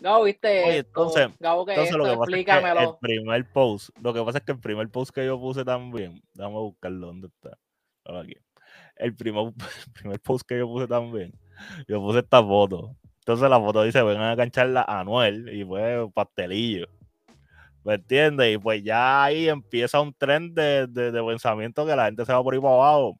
[0.00, 0.64] No, viste.
[0.64, 4.38] Oye, entonces, Gabo, entonces lo que pasa es que el primer post, lo que pasa
[4.38, 7.58] es que el primer post que yo puse también, vamos a buscarlo dónde está.
[8.04, 8.36] Aquí.
[8.96, 9.52] El primer,
[9.86, 11.32] el primer post que yo puse también,
[11.88, 12.96] yo puse esta foto.
[13.18, 16.86] Entonces la foto dice, vengan a cancharla a Anuel y fue pastelillo.
[17.84, 18.54] ¿Me entiendes?
[18.54, 20.88] Y pues ya ahí empieza un tren de,
[21.26, 23.18] pensamiento que la gente se va por ahí para abajo.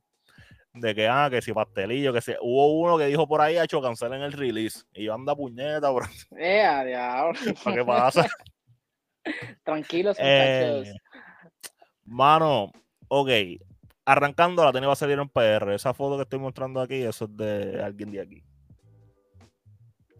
[0.72, 2.32] de que, ah, que si pastelillo, que si.
[2.40, 4.84] Hubo uno que dijo por ahí, ha hecho cancelen el release.
[4.94, 6.06] Y yo anda puñeta, bro.
[6.38, 7.38] Eh, diablo.
[7.74, 8.26] ¿Qué pasa?
[9.62, 10.96] Tranquilos, Eh, muchachos.
[12.04, 12.72] mano,
[13.08, 13.30] ok.
[14.06, 15.74] Arrancando, la tenía va a salir en PR.
[15.74, 18.44] Esa foto que estoy mostrando aquí, eso es de alguien de aquí.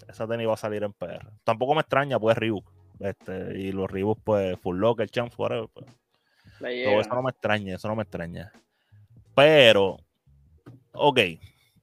[0.09, 1.31] Esa tenis va a salir en PR.
[1.45, 2.84] Tampoco me extraña, pues Reebok.
[3.01, 5.69] Este, y los Reebok, pues, Full Locker, Champs, whatever.
[5.73, 5.87] Pues.
[6.59, 8.53] Todo eso no me extraña, eso no me extraña.
[9.35, 9.99] Pero,
[10.93, 11.21] ok.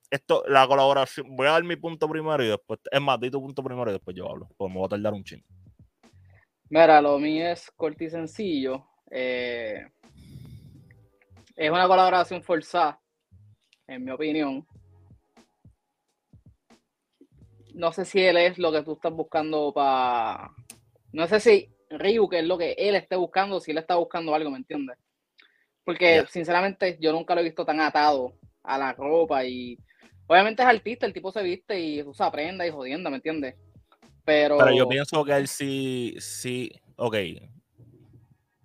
[0.09, 3.39] Esto, la colaboración, voy a dar mi punto primero y después, es más, di tu
[3.39, 5.45] punto primero y después yo hablo, pues me voy a tardar un chingo.
[6.69, 8.85] Mira, lo mío es corto y sencillo.
[9.09, 9.85] Eh,
[11.55, 12.99] es una colaboración forzada,
[13.87, 14.65] en mi opinión.
[17.73, 20.51] No sé si él es lo que tú estás buscando para.
[21.13, 24.33] No sé si Ryu, que es lo que él esté buscando, si él está buscando
[24.33, 24.97] algo, ¿me entiendes?
[25.83, 29.77] Porque, sinceramente, yo nunca lo he visto tan atado a la ropa y.
[30.27, 33.55] Obviamente es artista, el tipo se viste y usa prenda y jodienda, ¿me entiendes?
[34.23, 37.15] Pero, Pero yo pienso que él sí, sí, ok.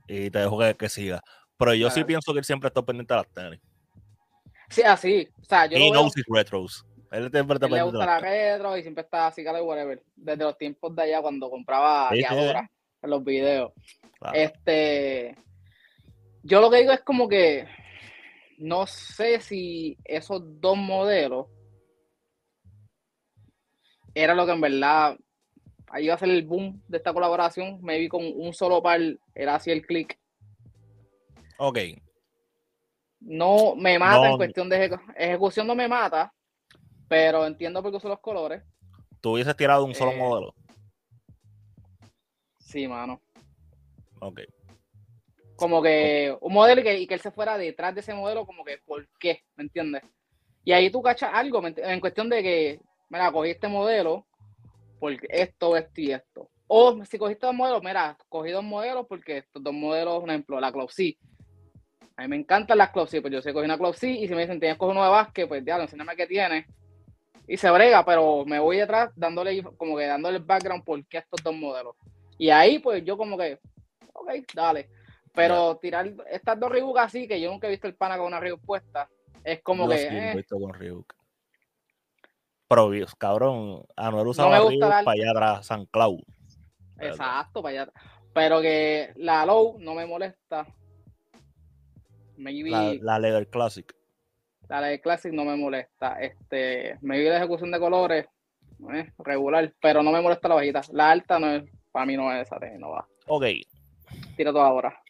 [0.07, 1.21] Y te dejo que, que siga.
[1.59, 3.61] Pero yo sí pienso que él siempre está pendiente de las tenis.
[4.69, 5.29] Sí, así.
[5.41, 6.85] O sea, yo He lo veo, retros.
[7.13, 10.03] Él siempre está él le gusta la retro y siempre está así, cara, whatever.
[10.17, 12.23] Desde los tiempos de allá cuando compraba Sí,
[13.03, 13.73] en los videos.
[14.19, 14.37] Claro.
[14.37, 15.37] Este,
[16.43, 17.67] yo lo que digo es como que
[18.59, 21.47] no sé si esos dos modelos
[24.15, 25.17] era lo que en verdad
[25.89, 27.81] ahí iba a ser el boom de esta colaboración.
[27.83, 29.01] Me vi con un solo par,
[29.35, 30.19] era así el click.
[31.59, 31.79] Ok.
[33.21, 34.31] No me mata No.
[34.33, 36.33] en cuestión de ejecu- ejecución, no me mata,
[37.09, 38.63] pero entiendo por qué uso los colores.
[39.21, 40.55] Tú hubieses tirado un solo Eh, modelo.
[42.59, 43.21] Sí, mano.
[44.21, 44.41] Ok.
[45.57, 48.45] como que un modelo y que, y que él se fuera detrás de ese modelo,
[48.45, 49.43] como que, ¿por qué?
[49.57, 50.03] ¿Me entiendes?
[50.65, 54.27] Y ahí tú cachas algo, ¿me ent- en cuestión de que, mira, cogí este modelo
[55.01, 56.51] porque esto, esto y esto.
[56.67, 60.61] O si cogiste dos modelos, mira, cogí dos modelos porque estos dos modelos, por ejemplo,
[60.61, 61.17] la Club C.
[62.17, 64.29] A mí me encantan las Club C, pues yo sé cogí una Club C y
[64.29, 66.67] si me dicen, tienes que coger uno de básquet, pues ya, enséñame qué tiene.
[67.49, 71.19] Y se brega, pero me voy detrás dándole, como que dándole el background por qué
[71.19, 71.95] estos dos modelos.
[72.39, 73.61] Y ahí, pues yo como que,
[74.13, 74.91] ok, dale.
[75.33, 78.41] Pero tirar estas dos Reebok así, que yo nunca he visto el pana con una
[78.41, 79.09] Reebok puesta,
[79.45, 79.99] es como Yo que.
[79.99, 81.15] sí he eh, visto con Reebok.
[82.69, 86.21] Pero, cabrón, Anuel me usaba gusta Reebok la- para allá atrás, San Cloud.
[86.99, 87.93] exacto, para allá.
[88.35, 90.67] Pero que la low no me molesta.
[92.37, 93.96] Maybe la, la Leather Classic.
[94.69, 96.21] De Classic no me molesta.
[96.21, 98.27] Este, maybe la ejecución de colores,
[98.93, 100.83] eh, regular, pero no me molesta la bajita.
[100.93, 103.07] La alta no es, para mí no es esa, no va.
[103.27, 103.45] Ok.
[104.37, 105.03] Tira toda ahora.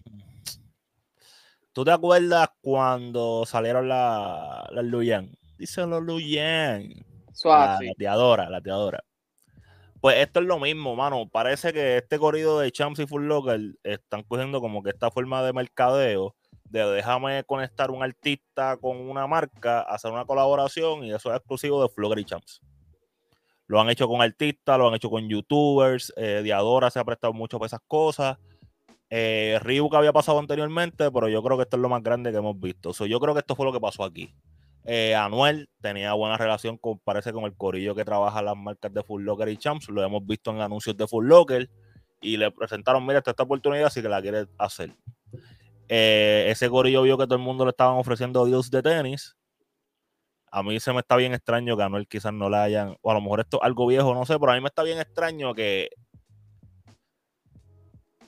[1.72, 5.30] ¿Tú te acuerdas cuando salieron las la Luyan?
[5.58, 6.88] Díselo Luyan.
[6.88, 7.86] La Suave.
[7.88, 9.04] lateadora, lateadora.
[10.00, 11.28] Pues esto es lo mismo, mano.
[11.28, 15.42] Parece que este corrido de Champs y Full Locker están cogiendo como que esta forma
[15.42, 16.34] de mercadeo
[16.70, 21.82] de déjame conectar un artista con una marca, hacer una colaboración y eso es exclusivo
[21.82, 22.60] de Full Locker y Champs.
[23.66, 27.32] Lo han hecho con artistas, lo han hecho con youtubers, eh, Diadora se ha prestado
[27.32, 28.38] mucho para esas cosas.
[29.10, 32.38] Eh, Reebok había pasado anteriormente, pero yo creo que esto es lo más grande que
[32.38, 32.92] hemos visto.
[33.06, 34.34] Yo creo que esto fue lo que pasó aquí.
[34.84, 39.02] Eh, Anuel tenía buena relación con, parece, con el corillo que trabaja las marcas de
[39.02, 39.88] Full Locker y Champs.
[39.88, 41.68] Lo hemos visto en anuncios de Full Locker
[42.20, 44.90] y le presentaron, mira, esta, esta oportunidad si que la quiere hacer.
[45.88, 49.36] Eh, ese corillo vio que todo el mundo le estaban ofreciendo deals de tenis.
[50.50, 53.10] A mí se me está bien extraño que a Anuel quizás no le hayan, o
[53.10, 54.98] a lo mejor esto es algo viejo, no sé, pero a mí me está bien
[54.98, 55.90] extraño que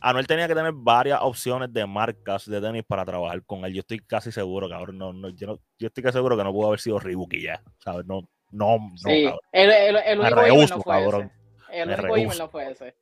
[0.00, 3.72] Anuel tenía que tener varias opciones de marcas de tenis para trabajar con él.
[3.74, 4.96] Yo estoy casi seguro, cabrón.
[4.98, 7.42] No, no, yo, no- yo estoy casi seguro que no pudo haber sido Reebok y
[7.42, 7.60] ya.
[7.78, 8.06] ¿Sabes?
[8.06, 8.20] No,
[8.52, 11.32] no, no, Sí, el, el, el único email rehuso, no fue cabrón.
[11.68, 11.80] ese.
[11.82, 12.42] El Me único email rehuso.
[12.44, 12.94] no fue ese.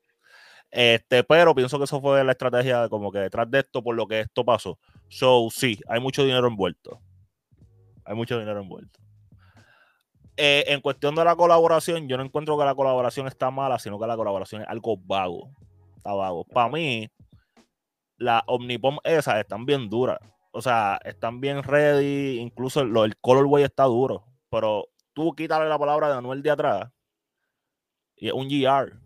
[0.77, 4.07] Este, pero pienso que eso fue la estrategia como que detrás de esto, por lo
[4.07, 4.79] que esto pasó.
[5.09, 7.01] So, sí, hay mucho dinero envuelto.
[8.05, 9.01] Hay mucho dinero envuelto.
[10.37, 13.99] Eh, en cuestión de la colaboración, yo no encuentro que la colaboración está mala, sino
[13.99, 15.51] que la colaboración es algo vago.
[15.97, 16.45] Está vago.
[16.45, 17.09] Para mí,
[18.19, 20.19] las Omnipom esas están bien duras.
[20.51, 22.39] O sea, están bien ready.
[22.39, 24.27] Incluso lo, el colorway está duro.
[24.51, 26.91] Pero tú quítale la palabra de Anuel de atrás.
[28.15, 29.06] Y es un GR.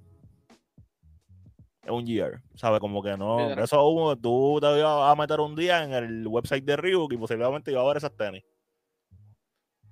[1.83, 2.43] Es un GR.
[2.55, 2.81] ¿Sabes?
[2.81, 3.51] Como que no.
[3.53, 7.17] Eso uno, tú te ibas a meter un día en el website de Reebok y
[7.17, 8.45] posiblemente iba a ver esas tenis.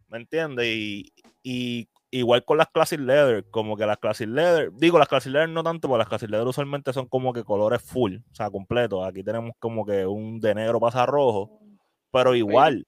[0.09, 0.67] ¿Me entiendes?
[0.67, 5.33] Y, y igual con las Classic Leather, como que las Classic Leather, digo las Classic
[5.33, 8.51] Leather no tanto, porque las Classic Leather usualmente son como que colores full, o sea,
[8.51, 9.07] completos.
[9.07, 11.61] Aquí tenemos como que un de negro pasa a rojo,
[12.11, 12.87] pero igual,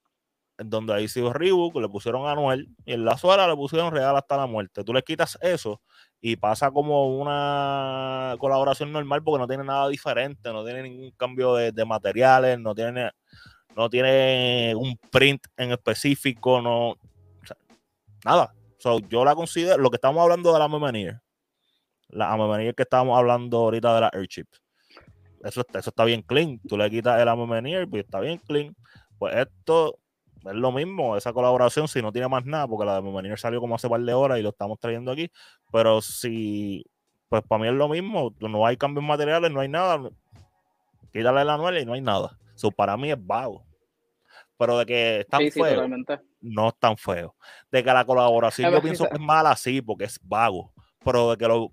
[0.57, 4.37] donde ahí sido Reebok, le pusieron anual y en la suela le pusieron real hasta
[4.37, 4.83] la muerte.
[4.83, 5.81] Tú le quitas eso
[6.21, 11.55] y pasa como una colaboración normal porque no tiene nada diferente, no tiene ningún cambio
[11.55, 13.09] de, materiales, no tiene,
[13.75, 16.95] no tiene un print en específico, no,
[18.23, 18.53] nada.
[19.09, 21.19] yo la considero, lo que estamos hablando de la Memenier,
[22.09, 24.61] la Memenier que estábamos hablando ahorita de la Airchips,
[25.43, 26.59] eso, eso está bien clean.
[26.67, 28.75] Tú le quitas el Memenier, pues está bien clean.
[29.17, 29.97] Pues esto
[30.45, 33.59] es lo mismo, esa colaboración, si no tiene más nada, porque la de Memenier salió
[33.59, 35.31] como hace par de horas y lo estamos trayendo aquí,
[35.71, 36.85] pero si,
[37.29, 40.09] pues para mí es lo mismo, no hay cambios materiales, no hay nada,
[41.11, 42.37] quítale la anual y no hay nada.
[42.55, 43.65] Eso para mí es vago.
[44.57, 45.87] Pero de que es tan feo,
[46.41, 47.35] no es tan feo.
[47.71, 50.71] De que la colaboración yo pienso que es mala, sí, porque es vago.
[51.03, 51.69] Pero de que los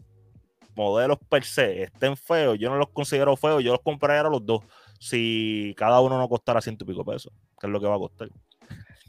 [0.74, 4.46] modelos per se estén feos, yo no los considero feos, yo los compraría a los
[4.46, 4.62] dos.
[4.98, 7.98] Si cada uno no costara ciento y pico pesos, que es lo que va a
[7.98, 8.31] costar.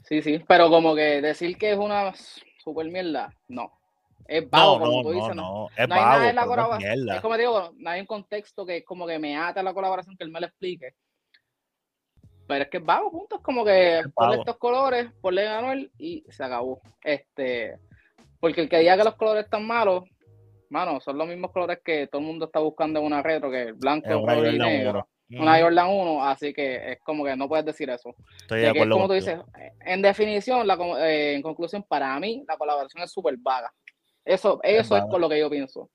[0.10, 2.12] Sí, sí, pero como que decir que es una
[2.64, 3.72] super mierda, no.
[4.26, 5.36] Es vago, como tú dices.
[5.36, 5.68] No, no.
[5.78, 7.10] es no hay nada en la colaboración.
[7.10, 10.18] Es como digo, no hay un contexto que es como que me ata la colaboración
[10.18, 10.96] que él me lo explique.
[12.48, 13.36] Pero es que es vago, punto.
[13.36, 16.82] Es como que ponle estos colores, ponle Anuel y se acabó.
[17.04, 17.78] Este,
[18.40, 20.06] porque el que diga que los colores están malos,
[20.72, 23.70] mano, son los mismos colores que todo el mundo está buscando en una retro, que
[23.70, 27.90] es blanco, y negro una Jordan 1, así que es como que no puedes decir
[27.90, 28.16] eso.
[28.42, 29.40] Estoy de, acuerdo como tú dices,
[29.86, 33.72] en definición, la, eh, en conclusión, para mí la colaboración es súper vaga.
[34.26, 35.90] Eso, eso es, por lo que yo pienso.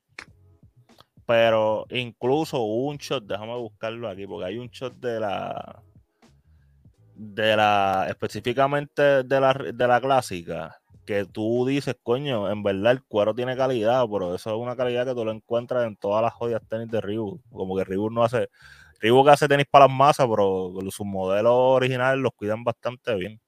[1.26, 5.82] Pero incluso un shot, déjame buscarlo aquí, porque hay un shot de la
[7.14, 13.04] de la específicamente de la, de la clásica que tú dices, coño, en verdad el
[13.04, 16.32] cuero tiene calidad, pero eso es una calidad que tú lo encuentras en todas las
[16.32, 17.40] joyas tenis de Reebok.
[17.52, 18.48] Como que Reebok no hace,
[19.00, 23.40] Reebok hace tenis para las masas, pero sus modelos originales los cuidan bastante bien.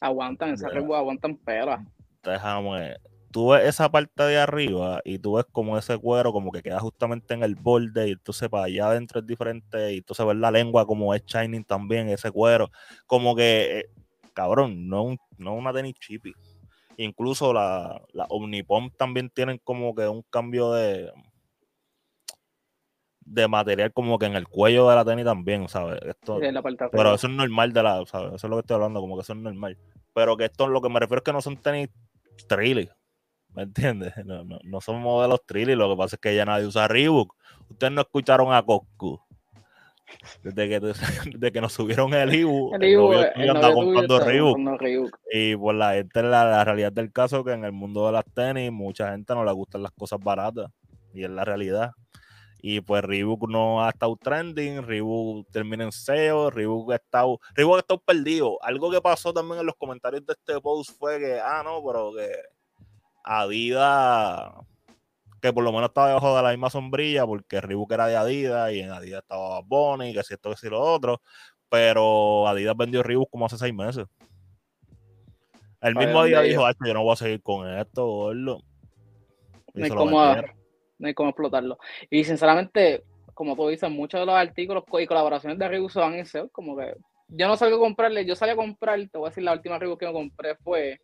[0.00, 1.80] Aguantan, esa Reebok aguantan pelas.
[2.22, 2.96] Déjame,
[3.30, 6.80] tú ves esa parte de arriba y tú ves como ese cuero como que queda
[6.80, 10.50] justamente en el borde y entonces para allá adentro es diferente y entonces ves la
[10.50, 12.70] lengua como es shining también, ese cuero,
[13.06, 13.90] como que, eh,
[14.32, 16.32] cabrón, no, no una tenis chippy.
[16.96, 21.12] Incluso la, la Omnipom también tienen como que un cambio de,
[23.26, 26.00] de material como que en el cuello de la tenis también, ¿sabes?
[26.02, 26.38] Esto,
[26.92, 28.34] pero eso es normal de la, ¿sabes?
[28.34, 29.76] Eso es lo que estoy hablando, como que eso es normal.
[30.14, 31.88] Pero que esto, lo que me refiero es que no son tenis
[32.48, 32.88] trilly,
[33.54, 34.14] ¿me entiendes?
[34.24, 37.34] No, no, no son modelos trilly, lo que pasa es que ya nadie usa Reebok.
[37.68, 39.20] Ustedes no escucharon a Coscu.
[40.44, 40.80] Desde que,
[41.32, 44.58] desde que nos subieron el Ibu, el Ibu anda comprando Reebok.
[45.32, 48.24] Y por la gente, la, la realidad del caso que en el mundo de las
[48.24, 50.70] tenis, mucha gente no le gustan las cosas baratas.
[51.12, 51.90] Y es la realidad.
[52.68, 57.76] Y pues Reebok no ha estado trending, Reebok termina en SEO, Reebok ha estado, Reebok
[57.76, 58.58] ha estado perdido.
[58.60, 62.10] Algo que pasó también en los comentarios de este post fue que, ah, no, pero
[62.12, 62.28] que
[63.22, 64.50] Adidas,
[65.40, 68.72] que por lo menos estaba debajo de la misma sombrilla, porque Reebok era de Adidas
[68.72, 71.20] y en Adidas estaba Bonnie, que si esto, que si lo otro,
[71.68, 74.06] pero Adidas vendió Reebok como hace seis meses.
[75.80, 78.60] El mismo día dijo, yo no voy a seguir con esto, gordo.
[79.72, 80.42] Y no
[81.02, 81.78] hay cómo explotarlo.
[82.10, 83.04] Y sinceramente,
[83.34, 86.48] como tú dices, muchos de los artículos y colaboraciones de Reebok se van en SEO,
[86.50, 86.94] como que
[87.28, 89.78] yo no salgo a comprarle, yo salí a comprar, te voy a decir, la última
[89.78, 91.00] Reebok que me compré fue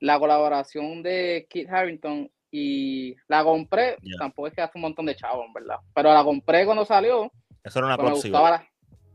[0.00, 5.16] la colaboración de Kit Harrington y la compré, tampoco es que hace un montón de
[5.16, 5.76] chavos, ¿verdad?
[5.94, 7.30] Pero la compré cuando salió.
[7.62, 8.64] Eso era una me gustaba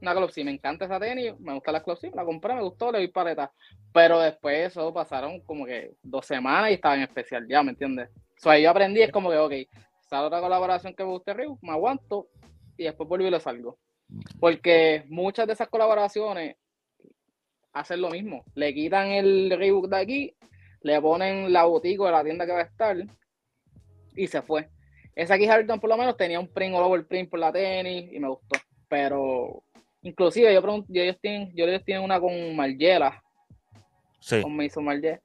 [0.01, 2.99] una Clopsy, me encanta esa tenis, me gusta la Clopsy, la compré, me gustó, le
[2.99, 3.51] doy paleta.
[3.93, 8.09] Pero después eso pasaron como que dos semanas y estaba en especial ya, ¿me entiendes?
[8.37, 9.53] So, ahí yo aprendí, es como que, ok,
[10.09, 12.29] sale otra colaboración que me guste Ryu, me aguanto
[12.77, 13.77] y después vuelvo y lo salgo.
[14.39, 16.55] Porque muchas de esas colaboraciones
[17.73, 18.43] hacen lo mismo.
[18.55, 20.35] Le quitan el Reebok de aquí,
[20.81, 22.97] le ponen la botica de la tienda que va a estar
[24.15, 24.69] y se fue.
[25.15, 28.11] Esa aquí Harrington por lo menos tenía un print all over print por la tenis
[28.11, 28.59] y me gustó.
[28.87, 29.63] Pero
[30.01, 33.21] inclusive yo pregunto, yo, ellos tienen, yo ellos tienen una con Margiela.
[34.19, 34.41] Sí.
[34.41, 35.21] Con Mason Margiela.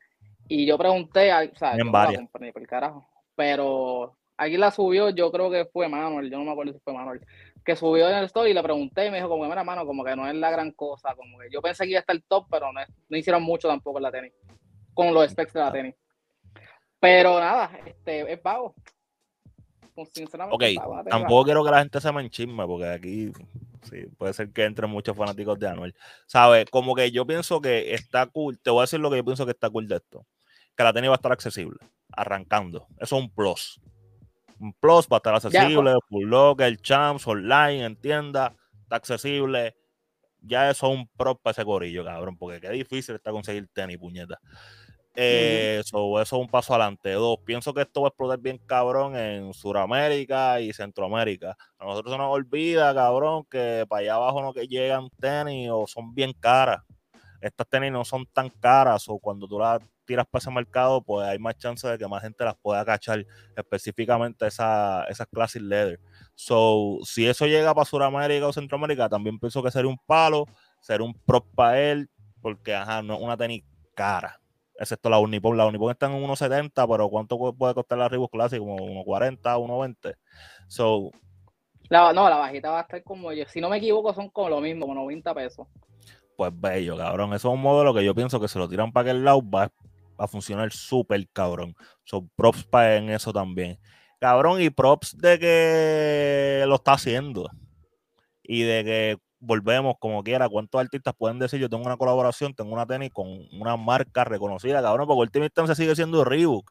[0.48, 2.28] Y yo pregunté, o sea, en varias.
[2.30, 6.52] por el carajo, pero aquí la subió, yo creo que fue Manuel, yo no me
[6.52, 7.20] acuerdo si fue Manuel,
[7.64, 10.04] que subió en el story y le pregunté y me dijo como, mira, mano, como
[10.04, 12.46] que no es la gran cosa, como que yo pensé que iba a estar top,
[12.50, 14.32] pero no, no hicieron mucho tampoco en la tenis,
[14.92, 15.94] con los specs de la tenis.
[17.00, 18.74] Pero nada, este, es vago.
[19.94, 23.32] Pues, sinceramente, ok, tampoco quiero que la gente se me enchisme, porque aquí
[23.84, 25.94] sí, puede ser que entren muchos fanáticos de Anuel.
[26.26, 26.66] ¿Sabes?
[26.70, 29.46] Como que yo pienso que está cool, te voy a decir lo que yo pienso
[29.46, 30.26] que está cool de esto
[30.76, 31.78] que la tenis va a estar accesible,
[32.12, 32.86] arrancando.
[32.98, 33.80] Eso es un plus.
[34.58, 39.76] Un plus va a estar accesible, full locker, champs, online, en tienda, está accesible.
[40.40, 43.98] ya eso es un prop para ese corillo, cabrón, porque qué difícil está conseguir tenis,
[43.98, 44.38] puñeta.
[45.16, 47.12] Eh, eso es un paso adelante.
[47.12, 51.56] Dos, pienso que esto va a explotar bien cabrón en Sudamérica y Centroamérica.
[51.78, 55.86] A nosotros se nos olvida, cabrón, que para allá abajo no que llegan tenis o
[55.86, 56.82] son bien caras.
[57.40, 61.26] Estas tenis no son tan caras o cuando tú las tiras para ese mercado, pues
[61.26, 63.24] hay más chance de que más gente las pueda cachar,
[63.56, 66.00] específicamente esa, esas Classic Leather.
[66.34, 70.46] So, si eso llega para Sudamérica o Centroamérica, también pienso que sería un palo,
[70.80, 72.10] sería un prop para él,
[72.42, 73.62] porque ajá, no es una tenis
[73.94, 74.40] cara
[74.78, 75.56] excepto la Unipon.
[75.56, 78.58] La Unipon está en 1.70, pero ¿cuánto puede costar la Reebok Classic?
[78.58, 80.16] Como 1.40, 1.20.
[80.68, 81.10] So,
[81.88, 83.44] la, no, la bajita va a estar como yo.
[83.46, 85.66] Si no me equivoco, son como lo mismo, como 90 pesos.
[86.36, 87.32] Pues bello, cabrón.
[87.34, 89.70] Eso es un modelo que yo pienso que se lo tiran para aquel lado, va
[90.18, 91.74] a funcionar súper cabrón.
[92.04, 93.78] Son props para en eso también.
[94.18, 97.50] Cabrón, y props de que lo está haciendo.
[98.42, 102.72] Y de que volvemos como quiera, cuántos artistas pueden decir yo tengo una colaboración, tengo
[102.72, 106.70] una tenis con una marca reconocida, cabrón, porque se sigue siendo Reebok.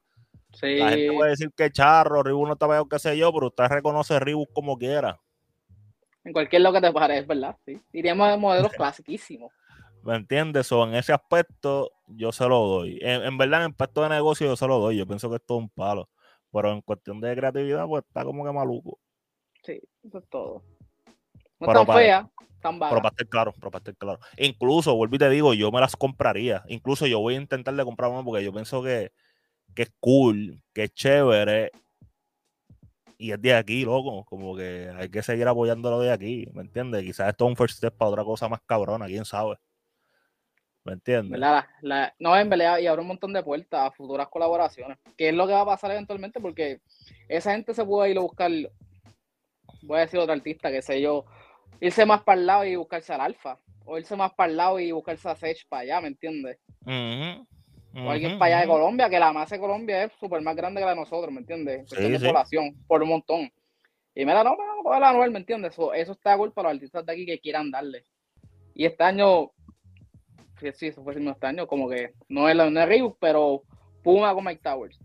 [0.53, 0.78] Sí.
[0.78, 3.65] La gente puede decir que charro, Reebok no está peor que sé yo, pero usted
[3.65, 5.19] reconoce Reebok como quiera.
[6.24, 7.57] En cualquier lo que te parezca, ¿verdad?
[7.65, 7.82] Sí.
[7.91, 9.51] Iríamos de modelos clasiquísimos.
[10.03, 10.71] ¿Me entiendes?
[10.71, 12.99] O en ese aspecto yo se lo doy.
[13.01, 14.97] En, verdad, en aspecto de negocio yo se lo doy.
[14.97, 16.09] Yo pienso que es todo un palo.
[16.51, 18.99] Pero en cuestión de creatividad, pues está como que maluco.
[19.63, 20.63] Sí, eso es todo.
[21.68, 22.30] No tan fea,
[22.61, 24.20] tan Pero para estar claro, para estar claro.
[24.38, 26.64] Incluso, vuelvo y te digo, yo me las compraría.
[26.68, 29.11] Incluso yo voy a intentar de comprar uno porque yo pienso que,
[29.76, 31.72] que es cool, que es chévere.
[33.18, 34.26] Y es de aquí, loco.
[34.26, 37.03] Como que hay que seguir apoyándolo de aquí, ¿me entiendes?
[37.03, 39.57] Quizás esto es un first step para otra cosa más cabrona, quién sabe.
[40.86, 41.39] ¿Me entiendes?
[42.20, 44.97] no, en verdad, y abre un montón de puertas a futuras colaboraciones.
[45.18, 46.41] ¿Qué es lo que va a pasar eventualmente?
[46.41, 46.82] Porque
[47.30, 48.51] esa gente se puede ir a buscar,
[49.82, 51.26] voy a decir otro artista, que sé yo,
[51.80, 53.57] irse más para el lado y buscarse al alfa.
[53.86, 56.57] O irse más para el lado y buscarse a Sech para allá, ¿me entiendes?
[57.95, 60.82] o alguien para allá de Colombia, que la masa de Colombia es súper más grande
[60.82, 61.88] que la de nosotros, ¿me entiendes?
[61.89, 63.51] Sí, población, por un montón.
[64.15, 65.74] Y mira, no, no, no, la Anuel, ¿me entiendes?
[65.74, 68.05] Eso, eso está cool para los artistas de aquí que quieran darle.
[68.74, 69.51] Y este año,
[70.59, 73.63] sí, sí, eso fue este año, como que no es la de Reebok, pero
[74.03, 74.99] Puma con Mike Towers.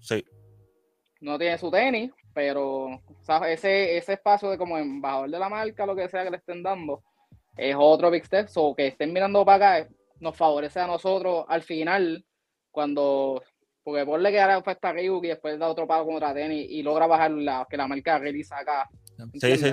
[0.00, 0.24] Sí.
[1.20, 3.02] No tiene su tenis, pero
[3.48, 6.62] ese, ese espacio de como embajador de la marca, lo que sea que le estén
[6.62, 7.02] dando,
[7.56, 8.48] es otro big step.
[8.54, 9.88] O que estén mirando para acá
[10.20, 12.24] nos favorece a nosotros al final,
[12.70, 13.42] cuando,
[13.82, 16.64] porque ponle que ahora fue esta Reebok y después da otro pago con otra tenis
[16.70, 18.88] y logra bajar la, que la marca realiza acá.
[19.32, 19.72] Sí, sí,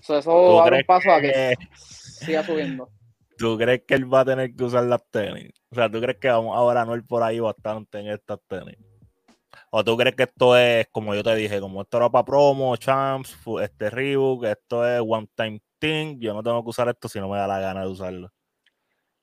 [0.00, 0.14] sí.
[0.14, 2.88] eso abre un paso a que siga subiendo.
[3.36, 5.52] ¿Tú crees que él va a tener que usar las tenis?
[5.70, 8.78] O sea, ¿tú crees que vamos ahora no ir por ahí bastante en estas tenis?
[9.70, 12.76] ¿O tú crees que esto es, como yo te dije, como esto era para promo,
[12.76, 17.18] champs, este Reebok, esto es one time thing, yo no tengo que usar esto si
[17.18, 18.30] no me da la gana de usarlo?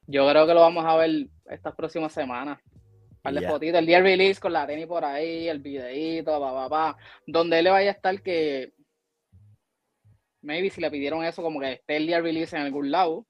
[0.08, 2.60] Yo creo que lo vamos a ver estas próximas semanas.
[3.22, 6.70] Par de fotitos, el día release con la tenis por ahí, el videito, pa, pa,
[6.70, 8.74] pa, donde él le vaya a estar que
[10.42, 13.26] maybe si le pidieron eso como que esté el día release en algún lado,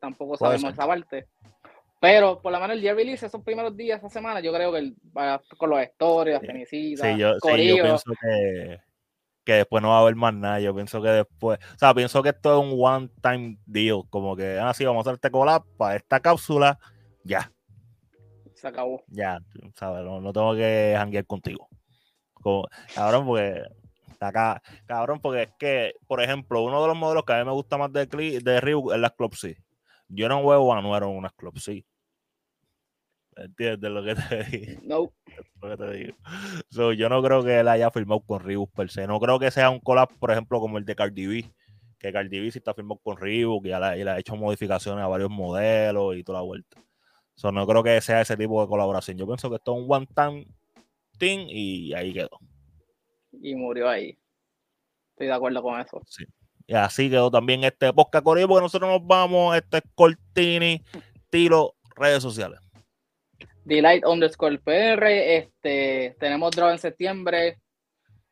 [0.00, 1.28] tampoco sabemos esa parte.
[2.00, 4.92] Pero por la mano el día release, esos primeros días, esa semana, yo creo que
[5.16, 8.78] va con los stories, las sí, yo, pienso que,
[9.44, 10.60] que, después no va a haber más nada.
[10.60, 14.36] Yo pienso que después, o sea, pienso que esto es un one time deal, como
[14.36, 16.78] que, ah, sí, vamos a hacerte collab para esta cápsula,
[17.24, 17.50] ya.
[18.54, 19.02] Se acabó.
[19.08, 19.40] Ya,
[19.74, 20.04] ¿sabes?
[20.04, 21.68] No, tengo que janguear contigo.
[22.34, 23.62] Como, cabrón, porque
[24.20, 27.52] acá, cabrón, porque es que, por ejemplo, uno de los modelos que a mí me
[27.52, 29.56] gusta más de, de Reebok es la Club C.
[30.08, 31.84] Yo no huevo a Anuero en unas club, sí.
[33.38, 34.80] ¿Entiendes lo que te digo?
[34.84, 35.12] No.
[35.62, 36.16] Lo que te digo.
[36.70, 39.06] So, yo no creo que él haya firmado con Reebok per se.
[39.06, 41.52] No creo que sea un collab, por ejemplo, como el de Cardi B.
[41.98, 45.08] Que Cardi B sí está firmado con Reebok y, y le ha hecho modificaciones a
[45.08, 46.82] varios modelos y toda la vuelta.
[47.34, 49.16] So, no creo que sea ese tipo de colaboración.
[49.16, 50.46] Yo pienso que esto es un one time
[51.18, 52.38] thing y ahí quedó.
[53.32, 54.18] Y murió ahí.
[55.10, 56.00] Estoy de acuerdo con eso.
[56.06, 56.24] Sí.
[56.66, 60.82] Y así quedó también este podcast corrido, porque nosotros nos vamos, este es Cortini,
[61.30, 62.60] tiro, redes sociales.
[63.68, 67.58] Delight underscore PR, este, tenemos draw en septiembre,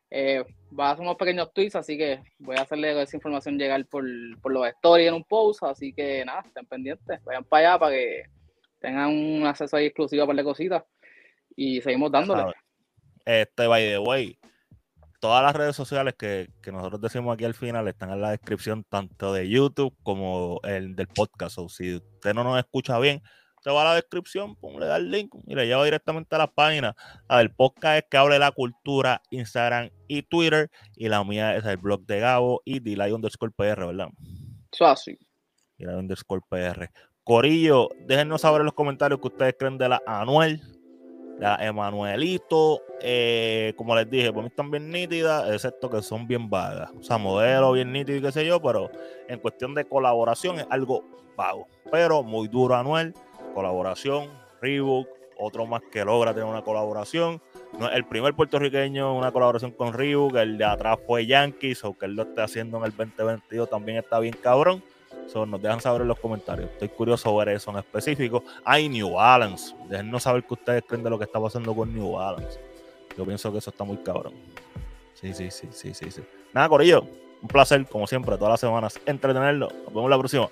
[0.09, 0.43] eh,
[0.77, 4.03] va a hacer unos pequeños tweets, así que voy a hacerle esa información llegar por,
[4.41, 7.95] por los stories en un post, así que nada, estén pendientes, vayan para allá para
[7.95, 8.23] que
[8.79, 10.83] tengan un acceso ahí exclusivo para las cositas
[11.55, 12.53] y seguimos dándole.
[13.23, 14.39] Este, by the way,
[15.19, 19.33] todas las redes sociales que, nosotros decimos aquí al final están en la descripción tanto
[19.33, 21.59] de YouTube como el del podcast.
[21.59, 23.21] O si usted no nos escucha bien,
[23.57, 26.47] usted va a la descripción, le da el link y le lleva directamente a la
[26.47, 26.95] página.
[27.27, 30.69] A del podcast es que hable la cultura, Instagram y Twitter.
[30.95, 34.09] Y la mía es el blog de Gabo y Delay underscore PR, ¿verdad?
[34.71, 35.17] Eso así.
[35.77, 36.89] Y la underscore PR.
[37.23, 40.61] Corillo, déjenos saber en los comentarios que ustedes creen de la Anuel,
[41.39, 42.81] la Emanuelito.
[43.01, 46.91] Eh, como les dije, mí están bien nítidas, excepto que son bien vagas.
[46.97, 48.89] O sea, modelo bien nítido y qué sé yo, pero
[49.27, 51.03] en cuestión de colaboración es algo
[51.35, 51.67] vago.
[51.91, 53.13] Pero muy duro Anuel,
[53.57, 54.29] colaboración,
[54.61, 55.07] Reebok,
[55.39, 57.41] otro más que logra tener una colaboración.
[57.91, 62.13] El primer puertorriqueño una colaboración con Reebok, el de atrás fue Yankees, o que él
[62.13, 64.83] lo esté haciendo en el 2022 también está bien cabrón.
[65.25, 66.69] So, nos dejan saber en los comentarios.
[66.69, 68.43] Estoy curioso ver eso en específico.
[68.63, 69.73] Hay New Balance.
[69.89, 72.59] Déjenos saber qué ustedes creen de lo que está pasando con New Balance.
[73.17, 74.33] Yo pienso que eso está muy cabrón.
[75.15, 76.21] Sí, sí, sí, sí, sí, sí.
[76.53, 77.03] Nada, Corillo.
[77.41, 79.67] Un placer, como siempre, todas las semanas, entretenerlo.
[79.83, 80.47] Nos vemos la próxima.